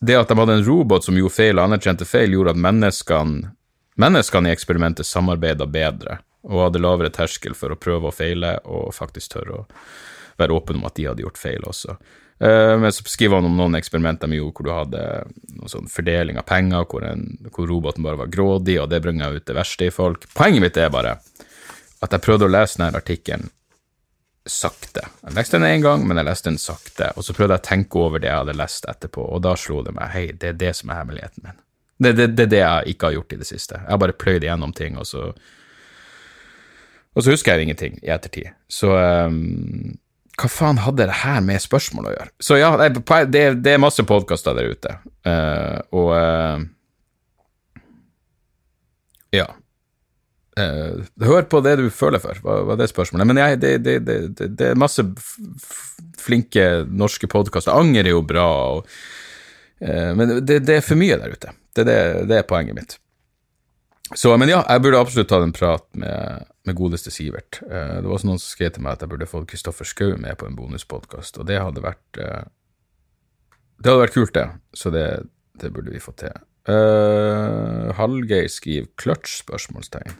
[0.00, 3.50] det at de hadde en robot som gjorde feil og anerkjente feil, gjorde at menneskene,
[3.98, 8.92] menneskene i eksperimentet samarbeida bedre og hadde lavere terskel for å prøve å feile og
[8.94, 9.64] faktisk tørre å
[10.38, 11.96] være åpen om at de hadde gjort feil også.
[12.42, 15.02] Uh, men så skriver han om noen eksperimenter de gjorde hvor du hadde
[15.54, 19.38] noen sånn fordeling av penger, hvor, en, hvor, roboten bare var grådig, og det bringer
[19.38, 20.26] ut det verste i folk.
[20.34, 21.16] Poenget mitt er bare
[22.04, 23.48] at jeg prøvde å lese denne artikkelen
[24.46, 25.06] sakte.
[25.22, 27.68] Jeg leste den én gang, men jeg leste den sakte, og så prøvde jeg å
[27.68, 30.58] tenke over det jeg hadde lest etterpå, og da slo det meg hei, det er
[30.60, 31.60] det som er hemmeligheten min.
[32.04, 33.78] Det er det, det, det, jeg ikke har gjort i det siste.
[33.80, 35.32] Jeg har bare pløyd gjennom ting, og så
[37.14, 38.48] Og så husker jeg ingenting i ettertid.
[38.66, 39.94] Så um,
[40.34, 42.32] hva faen hadde det her med spørsmål å gjøre?
[42.42, 46.64] Så ja, det, det er masse podkaster der ute, uh, og uh,
[49.34, 49.46] Ja.
[50.54, 53.30] Uh, hør på det du føler for, var, var det spørsmålet.
[53.30, 55.02] Men jeg, det, det, det, det, er masse
[56.20, 57.74] flinke norske podkaster.
[57.74, 58.90] Anger er jo bra, og,
[59.80, 61.56] men det, er for mye der ute.
[61.74, 61.88] Det,
[62.38, 62.98] er poenget mitt.
[64.14, 67.62] Så, men ja, jeg burde absolutt tatt en prat med, med godeste Sivert.
[67.64, 70.18] Eh, det var også noen som skrev til meg at jeg burde fått Kristoffer Schou
[70.20, 72.44] med på en bonuspodkast, og det hadde vært uh,
[73.80, 74.46] Det hadde vært kult, det.
[74.76, 75.06] Så det,
[75.60, 76.36] det, burde vi få til.
[76.68, 80.14] Uh, Hallgeir skriver 'clutch?' spørsmålstegn.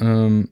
[0.00, 0.48] Um,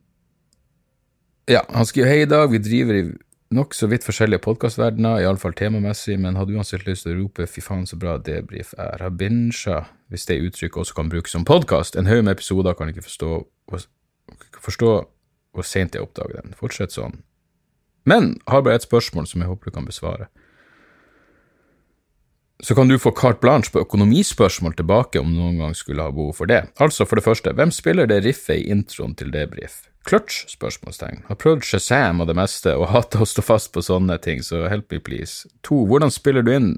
[1.48, 3.12] ja, han skriver 'Hei i dag, vi driver i
[3.54, 7.86] nokså vidt forskjellige podkastverdener, iallfall temamessig, men hadde uansett lyst til å rope 'fy faen,
[7.86, 9.02] så bra debrief er'.
[9.02, 11.96] Har binsja, hvis det uttrykket også kan brukes som podkast.
[11.96, 13.44] En haug med episoder kan ikke forstå,
[14.60, 15.06] forstå
[15.54, 16.54] hvor seint jeg oppdager den.
[16.54, 17.22] Fortsett sånn.
[18.04, 20.28] Men har bare et spørsmål som jeg håper du kan besvare
[22.64, 26.12] så kan du få carte blanche på økonomispørsmål tilbake om du noen gang skulle ha
[26.14, 26.62] behov for det.
[26.80, 29.82] Altså, for det første, hvem spiller det riffet i introen til debrief?
[30.08, 30.46] Clutch?
[30.48, 31.26] spørsmålstegn.
[31.28, 34.64] Har prøvd Shazam og det meste, og hater å stå fast på sånne ting, så
[34.72, 35.48] help me please.
[35.68, 36.70] To, hvordan spiller du inn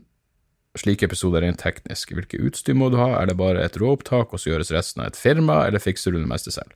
[0.78, 2.16] slike episoder rent teknisk?
[2.18, 5.12] Hvilke utstyr må du ha, er det bare et råopptak, og så gjøres resten av
[5.12, 6.74] et firma, eller fikser du det meste selv?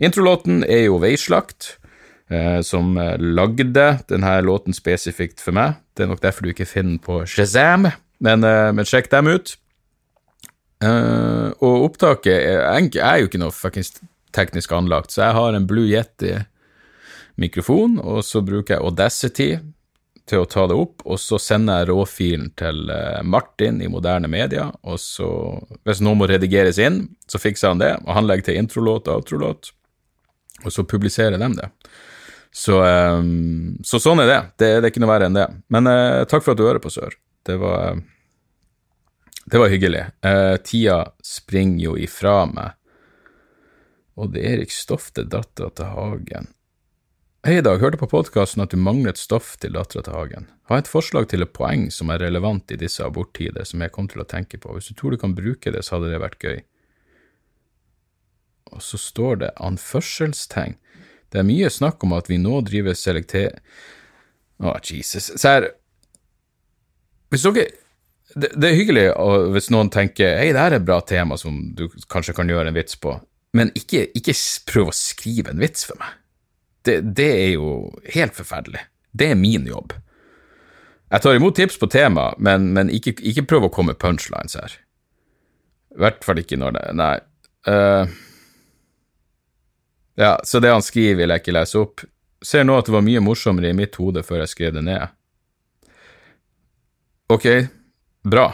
[0.00, 1.74] Introlåten er jo veislagt.
[2.62, 5.78] Som eh, lagde denne låten spesifikt for meg.
[5.96, 7.88] Det er nok derfor du ikke finner den på Shazam,
[8.20, 9.56] men, eh, men sjekk dem ut.
[10.78, 13.96] Uh, og opptaket er, jeg er jo ikke noe fuckings
[14.30, 19.48] teknisk anlagt, så jeg har en Blue Yeti-mikrofon, og så bruker jeg Audacity
[20.28, 24.30] til å ta det opp, og så sender jeg råfilen til eh, Martin i moderne
[24.30, 25.28] media, og så,
[25.88, 29.22] hvis noe må redigeres inn, så fikser han det, og han legger til introlåt og
[29.22, 29.72] outrolåt,
[30.62, 31.72] og så publiserer de det.
[32.58, 34.38] Så, um, så, sånn er det.
[34.58, 34.68] det.
[34.80, 34.86] det.
[34.88, 35.46] er ikke noe verre enn det.
[35.70, 37.14] Men uh, takk for at du hører på, Sør.
[37.46, 38.00] Det var,
[39.46, 40.00] det var hyggelig.
[40.26, 42.74] Uh, tida springer jo ifra meg.
[44.18, 46.50] Og det er Erik til dattera til Hagen.
[47.46, 47.78] Hei, Dag.
[47.78, 50.50] Hørte på podkasten at du manglet stoff til dattera til Hagen.
[50.66, 54.10] Har et forslag til et poeng som er relevant i disse aborttider, som jeg kom
[54.10, 54.74] til å tenke på.
[54.74, 56.58] Hvis du tror du kan bruke det, så hadde det vært gøy.
[58.74, 60.74] Og så står det anførselstegn.
[61.32, 63.58] Det er mye snakk om at vi nå driver selekter...
[64.58, 65.28] Å, oh, Jesus.
[65.38, 65.68] Serr,
[67.30, 67.68] Hvis dere
[68.34, 69.04] det, det, er hyggelig
[69.54, 72.76] hvis noen tenker hei, det er et bra tema som du kanskje kan gjøre en
[72.76, 73.14] vits på,
[73.56, 74.34] men ikke, ikke
[74.68, 76.18] prøv å skrive en vits for meg.
[76.84, 77.70] Det, det, er jo
[78.14, 78.84] helt forferdelig.
[79.16, 79.94] Det er min jobb.
[81.08, 84.76] Jeg tar imot tips på tema, men, men ikke, ikke, prøv å komme punchlines her.
[85.96, 87.14] I hvert fall ikke når det Nei.
[87.68, 88.12] Uh,
[90.18, 92.02] ja, så det han skriver, vil jeg ikke lese opp.
[92.44, 95.14] Ser nå at det var mye morsommere i mitt hode før jeg skrev det ned.
[97.30, 97.46] Ok,
[98.26, 98.48] bra.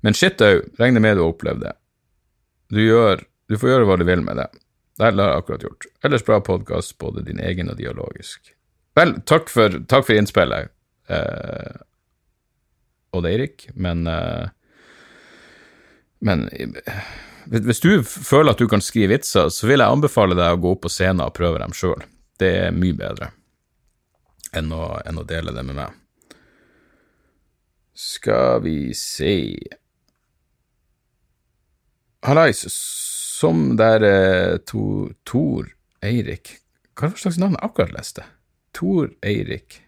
[0.00, 1.74] Men shit au, regner med du har opplevd det.
[2.70, 4.44] Du gjør Du får gjøre hva du vil med det.
[4.94, 5.86] Det har jeg akkurat gjort.
[6.06, 8.52] Ellers bra podkast, både din egen og dialogisk.
[8.94, 10.70] Vel, takk for, takk for innspillet,
[11.10, 11.80] eh,
[13.18, 14.52] Odd Eirik, men eh,
[16.20, 16.48] Men
[17.46, 20.74] hvis du føler at du kan skrive vitser, så vil jeg anbefale deg å gå
[20.74, 22.02] opp på scenen og prøve dem sjøl.
[22.40, 23.30] Det er mye bedre
[24.56, 25.98] enn å, enn å dele det med meg.
[27.94, 29.34] Skal vi se
[32.24, 35.70] Hallais, som der eh, to, Tor
[36.04, 36.58] Eirik
[36.96, 38.26] Hva det slags navn jeg akkurat leste?
[38.76, 39.80] Tor Eirik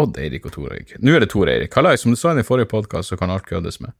[0.00, 0.96] Odd Eirik og Tor Eirik.
[1.02, 1.74] Nå er det Tor Eirik.
[1.76, 3.92] Hallai, som du sa i den forrige podkast, så kan alt køddes med.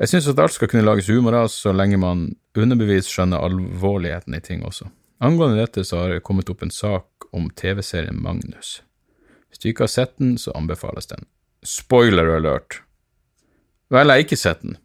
[0.00, 4.34] Jeg syns at alt skal kunne lages humor av, så lenge man underbevisst skjønner alvorligheten
[4.34, 4.88] i ting også.
[5.22, 8.80] Angående dette så har det kommet opp en sak om TV-serien Magnus.
[9.52, 11.28] Hvis du ikke har sett den, så anbefales den.
[11.62, 12.80] Spoiler alert.
[13.92, 14.78] Vel, jeg har ikke sett den,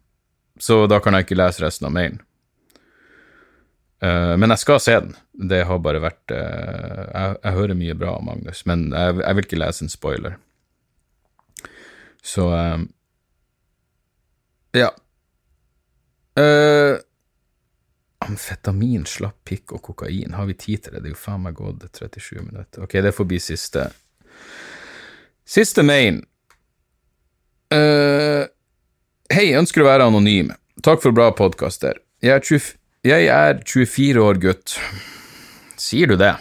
[0.60, 2.20] så da kan jeg ikke lese resten av mailen.
[3.98, 5.16] Uh, men jeg skal se den.
[5.50, 9.38] Det har bare vært uh, jeg, jeg, hører mye bra om Magnus, men jeg, jeg
[9.38, 10.38] vil ikke lese en spoiler.
[12.22, 12.86] Så um,
[14.76, 14.92] Ja.
[16.38, 17.00] Uh,
[18.22, 20.36] amfetamin, slapp pikk og kokain.
[20.38, 21.02] Har vi tid til det?
[21.02, 22.86] Det er jo faen meg gått 37 minutter.
[22.86, 23.88] Ok, det får bli siste.
[25.48, 26.20] Siste main.
[27.72, 30.52] Hei, ønsker å være anonym.
[30.84, 31.98] Takk for bra podkaster.
[32.22, 34.74] Jeg er 24 jeg er 24 år gutt.
[35.78, 36.34] Sier du det?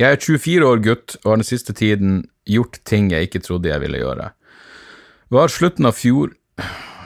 [0.00, 3.70] Jeg er 24 år gutt og har den siste tiden gjort ting jeg ikke trodde
[3.70, 4.32] jeg ville gjøre.
[5.32, 6.34] Var slutten av fjor...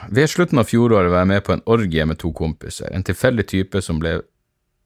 [0.06, 3.42] Ved slutten av fjoråret var jeg med på en orgie med to kompiser, en tilfeldig
[3.50, 4.20] type som ble,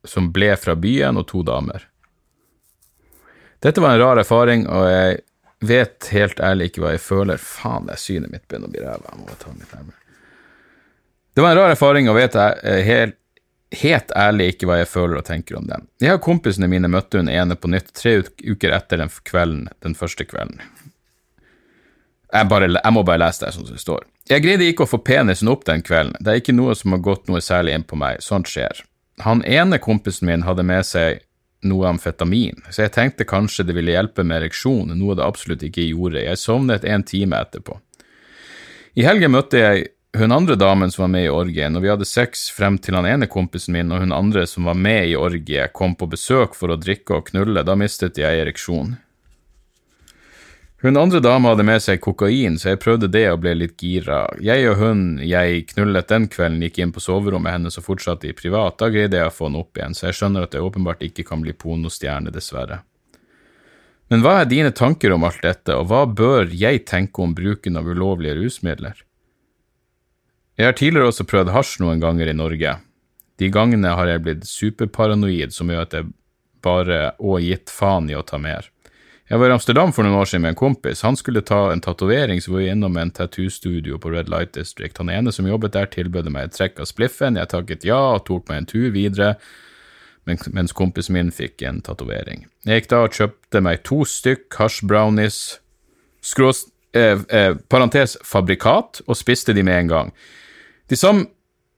[0.09, 1.83] som ble fra byen, og to damer.
[3.61, 5.19] Dette var en rar erfaring, og jeg
[5.69, 7.37] vet helt ærlig ikke hva jeg føler.
[7.37, 9.13] Faen, det er synet mitt begynner å bli ræva.
[9.13, 10.01] Jeg må ta litt nærmere.
[11.37, 13.21] Det var en rar erfaring, og vet jeg helt
[13.77, 15.87] helt ærlig ikke hva jeg føler og tenker om den.
[16.03, 19.95] Jeg og kompisene mine møtte hun ene på nytt tre uker etter den kvelden, den
[19.99, 20.61] første kvelden.
[22.31, 24.05] Jeg, bare, jeg må bare lese det som det står.
[24.31, 27.03] Jeg greide ikke å få penisen opp den kvelden, det er ikke noe som har
[27.03, 28.85] gått noe særlig inn på meg, sånt skjer.
[29.25, 31.25] Han ene kompisen min hadde med seg
[31.67, 35.91] noe amfetamin, så jeg tenkte kanskje det ville hjelpe med ereksjon, noe det absolutt ikke
[35.91, 36.23] gjorde.
[36.23, 37.77] Jeg sovnet en time etterpå.
[38.97, 42.09] I helgen møtte jeg hun andre damen som var med i orgien, og vi hadde
[42.09, 45.73] sex frem til han ene kompisen min og hun andre som var med i orgiet,
[45.73, 47.63] kom på besøk for å drikke og knulle.
[47.63, 48.97] Da mistet jeg ereksjon.
[50.81, 54.23] Hun andre dama hadde med seg kokain, så jeg prøvde det og ble litt gira.
[54.41, 58.37] Jeg og hun jeg knullet den kvelden, gikk inn på soverommet hennes og fortsatte i
[58.37, 58.79] privat.
[58.81, 61.27] Da greide jeg å få henne opp igjen, så jeg skjønner at jeg åpenbart ikke
[61.29, 62.81] kan bli pornostjerne, dessverre.
[64.11, 67.77] Men hva er dine tanker om alt dette, og hva bør jeg tenke om bruken
[67.77, 69.05] av ulovlige rusmidler?
[70.61, 72.75] Jeg har tidligere også prøvd hasj noen ganger i Norge.
[73.41, 76.11] De gangene har jeg blitt superparanoid, som gjør at jeg
[76.61, 78.67] bare og gitt faen i å ta mer.
[79.31, 81.01] Jeg var i Amsterdam for noen år siden med en kompis.
[81.07, 85.01] Han skulle ta en tatovering, så var vi innom en tattoo-studio på Red Light District.
[85.01, 87.39] Han ene som jobbet der, tilbød meg et trekk av spliffen.
[87.41, 89.31] Jeg takket ja og tok meg en tur videre,
[90.29, 92.45] mens kompisen min fikk en tatovering.
[92.69, 95.41] Jeg gikk da og kjøpte meg to stykk hasj brownies,
[96.21, 100.13] skrås, eh, eh, parentes fabrikat, og spiste de med en gang.
[100.91, 101.27] De sam,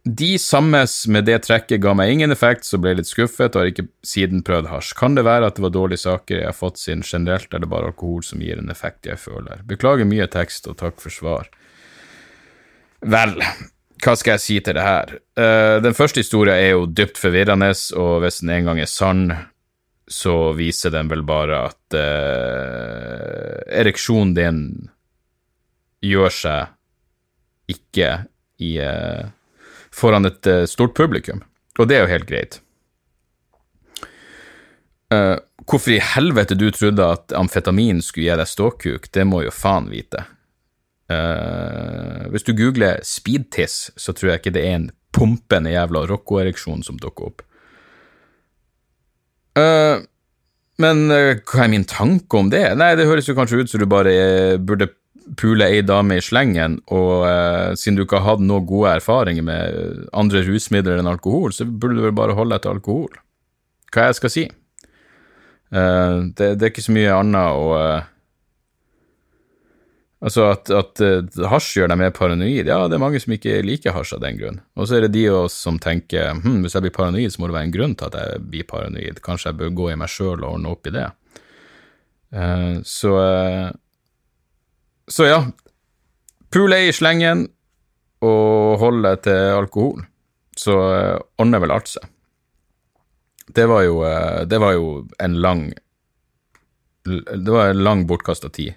[0.04, 3.60] de sammes med det trekket ga meg ingen effekt, så ble jeg litt skuffet og
[3.60, 4.94] har ikke siden prøvd hasj.
[4.96, 7.68] Kan det være at det var dårlige saker jeg har fått siden generelt er det
[7.70, 9.60] bare alkohol som gir en effekt jeg føler?
[9.68, 11.52] Beklager mye tekst og takk for svar.
[13.02, 13.36] Vel,
[14.02, 15.14] hva skal jeg si til det her?
[15.36, 19.26] Uh, den første historien er jo dypt forvirrende, og hvis den en gang er sann,
[20.08, 24.62] så viser den vel bare at uh, ereksjonen din
[26.02, 28.14] gjør seg ikke
[28.60, 29.30] i uh,
[29.94, 31.42] foran et uh, stort publikum,
[31.78, 32.60] og det er jo helt greit.
[35.12, 35.36] Uh,
[35.68, 39.90] hvorfor i helvete du trodde at amfetamin skulle gi deg ståkuk, det må jo faen
[39.92, 40.24] vite.
[41.12, 46.84] Uh, hvis du googler speedtiss, så tror jeg ikke det er en pumpende jævla Rocco-ereksjon
[46.86, 47.42] som dukker opp.
[50.80, 52.62] men hva er min tanke om det?
[52.80, 54.88] Nei, det høres jo kanskje ut som du bare burde
[55.38, 59.44] pule ei dame i slengen, og uh, siden du ikke har hatt noen gode erfaringer
[59.46, 63.20] med andre rusmidler enn alkohol, så burde du vel bare holde deg til alkohol.
[63.92, 64.46] Hva jeg skal si?
[65.72, 68.08] Uh, det, det, er ikke så mye annet å uh,
[70.22, 71.00] Altså at, at
[71.50, 74.36] hasj gjør deg mer paranoid, ja, det er mange som ikke liker hasj av den
[74.38, 74.60] grunn.
[74.78, 77.42] Og så er det de av oss som tenker hm, hvis jeg blir paranoid, så
[77.42, 79.96] må det være en grunn til at jeg blir paranoid, kanskje jeg bør gå i
[79.98, 81.08] meg sjøl og ordne opp i det.
[82.86, 83.16] så
[85.12, 85.40] så ja,
[86.52, 87.44] pule i slengen
[88.24, 90.04] og holde til alkohol,
[90.56, 90.76] så
[91.40, 92.06] ordner vel alt seg.
[93.52, 95.72] Det var jo, uh, det var jo en lang
[97.04, 98.76] Det var en lang bortkasta tid.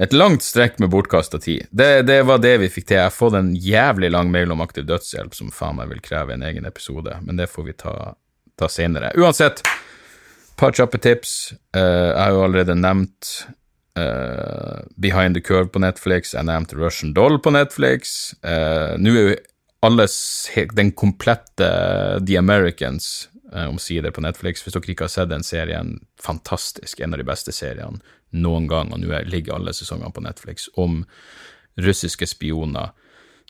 [0.00, 1.66] Et langt strekk med bortkasta tid.
[1.70, 2.96] Det, det, var det vi fikk til.
[2.96, 6.32] Jeg har fått en jævlig lang mail om aktiv dødshjelp som faen meg vil kreve
[6.32, 7.94] en egen episode, men det får vi ta,
[8.56, 9.10] ta senere.
[9.20, 9.60] Uansett,
[10.56, 11.52] par kjappe tips.
[11.76, 13.34] Uh, jeg har jo allerede nevnt
[13.98, 18.34] Uh, Behind the Curve på Netflix, jeg nevnte Russian Doll på Netflix.
[18.44, 19.38] Uh, Nå er jo
[19.86, 20.06] alle
[20.76, 21.68] den komplette
[22.26, 24.62] The Americans uh, omsider på Netflix.
[24.62, 27.00] Hvis dere ikke har sett den serien, fantastisk.
[27.00, 28.00] En av de beste seriene
[28.36, 31.02] noen gang, og nå ligger alle sesongene på Netflix om
[31.80, 32.90] russiske spioner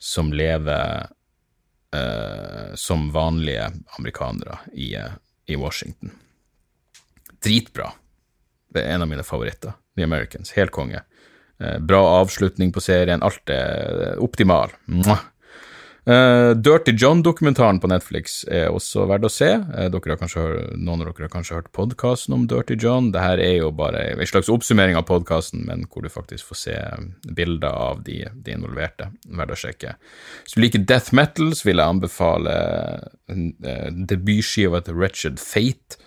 [0.00, 1.08] som lever
[2.76, 3.64] som vanlige
[3.96, 4.90] amerikanere i,
[5.48, 6.12] i Washington.
[7.40, 7.88] Dritbra.
[8.68, 9.72] Det er en av mine favoritter.
[9.98, 10.54] The Americans.
[10.56, 11.02] Helt konge.
[11.60, 13.22] Eh, bra avslutning på serien.
[13.22, 14.72] Alt er optimal.
[16.08, 19.50] Uh, Dirty John-dokumentaren på Netflix er også verdt å se.
[19.58, 20.44] Uh, dere har kanskje,
[20.78, 23.10] noen av dere har kanskje hørt podkasten om Dirty John.
[23.12, 26.78] Dette er jo bare en slags oppsummering av podkasten, men hvor du faktisk får se
[27.36, 29.10] bilder av de, de involverte.
[29.28, 29.98] Verdt å sjekke.
[30.46, 32.56] Hvis du liker death metal, så vil jeg anbefale
[33.28, 36.00] uh, debutskiva til Wretched Fate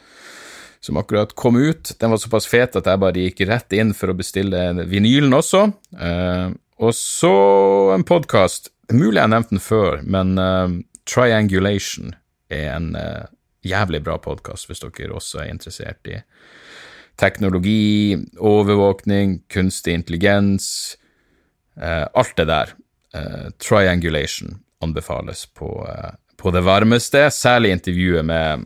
[0.82, 2.00] som akkurat kom ut.
[2.00, 5.68] Den var såpass fet at jeg bare gikk rett inn for å bestille vinylen også.
[5.94, 7.34] Uh, og så
[7.94, 8.72] en podkast.
[8.92, 10.74] Mulig jeg nevnt den før, men uh,
[11.06, 12.16] Triangulation
[12.52, 13.30] er en uh,
[13.62, 16.18] jævlig bra podkast hvis dere også er interessert i
[17.22, 20.96] teknologi, overvåkning, kunstig intelligens,
[21.78, 22.72] alt det der.
[23.62, 25.70] Triangulation anbefales på,
[26.42, 28.66] på det varmeste, særlig intervjuet med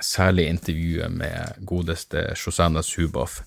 [0.00, 3.42] Særlig intervjuet med godeste Shosanna Zuboff.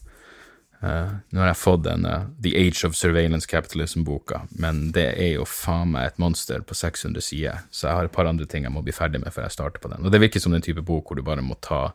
[0.84, 5.32] Uh, nå har jeg fått den uh, The Age of Surveillance Capitalism-boka, men det er
[5.38, 8.68] jo faen meg et monster på 600 sider, så jeg har et par andre ting
[8.68, 10.04] jeg må bli ferdig med før jeg starter på den.
[10.06, 11.88] Og det virker som den type bok hvor du bare må ta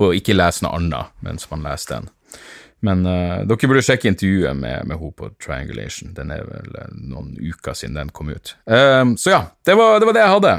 [0.00, 2.10] og ikke lese noe annet mens man leser den.
[2.88, 6.14] Men uh, dere burde sjekke intervjuet med, med henne på Triangulation.
[6.16, 8.56] Den er vel noen uker siden den kom ut.
[8.64, 10.54] så ja, det var, det var, det jeg hadde.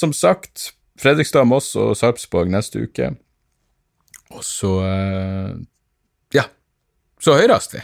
[0.00, 0.72] som sagt
[1.02, 3.12] Fredrikstad, Moss og Sarpsborg neste uke.
[4.32, 5.54] Og så eh,
[6.36, 6.46] Ja,
[7.20, 7.82] så høyrast vi.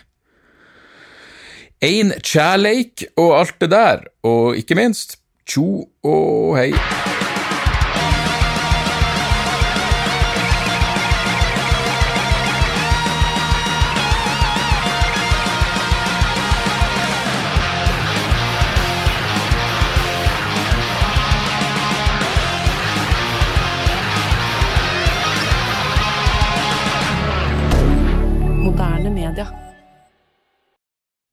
[1.85, 6.73] Ein kjærleik og alt det der, og ikke minst tjo og hei.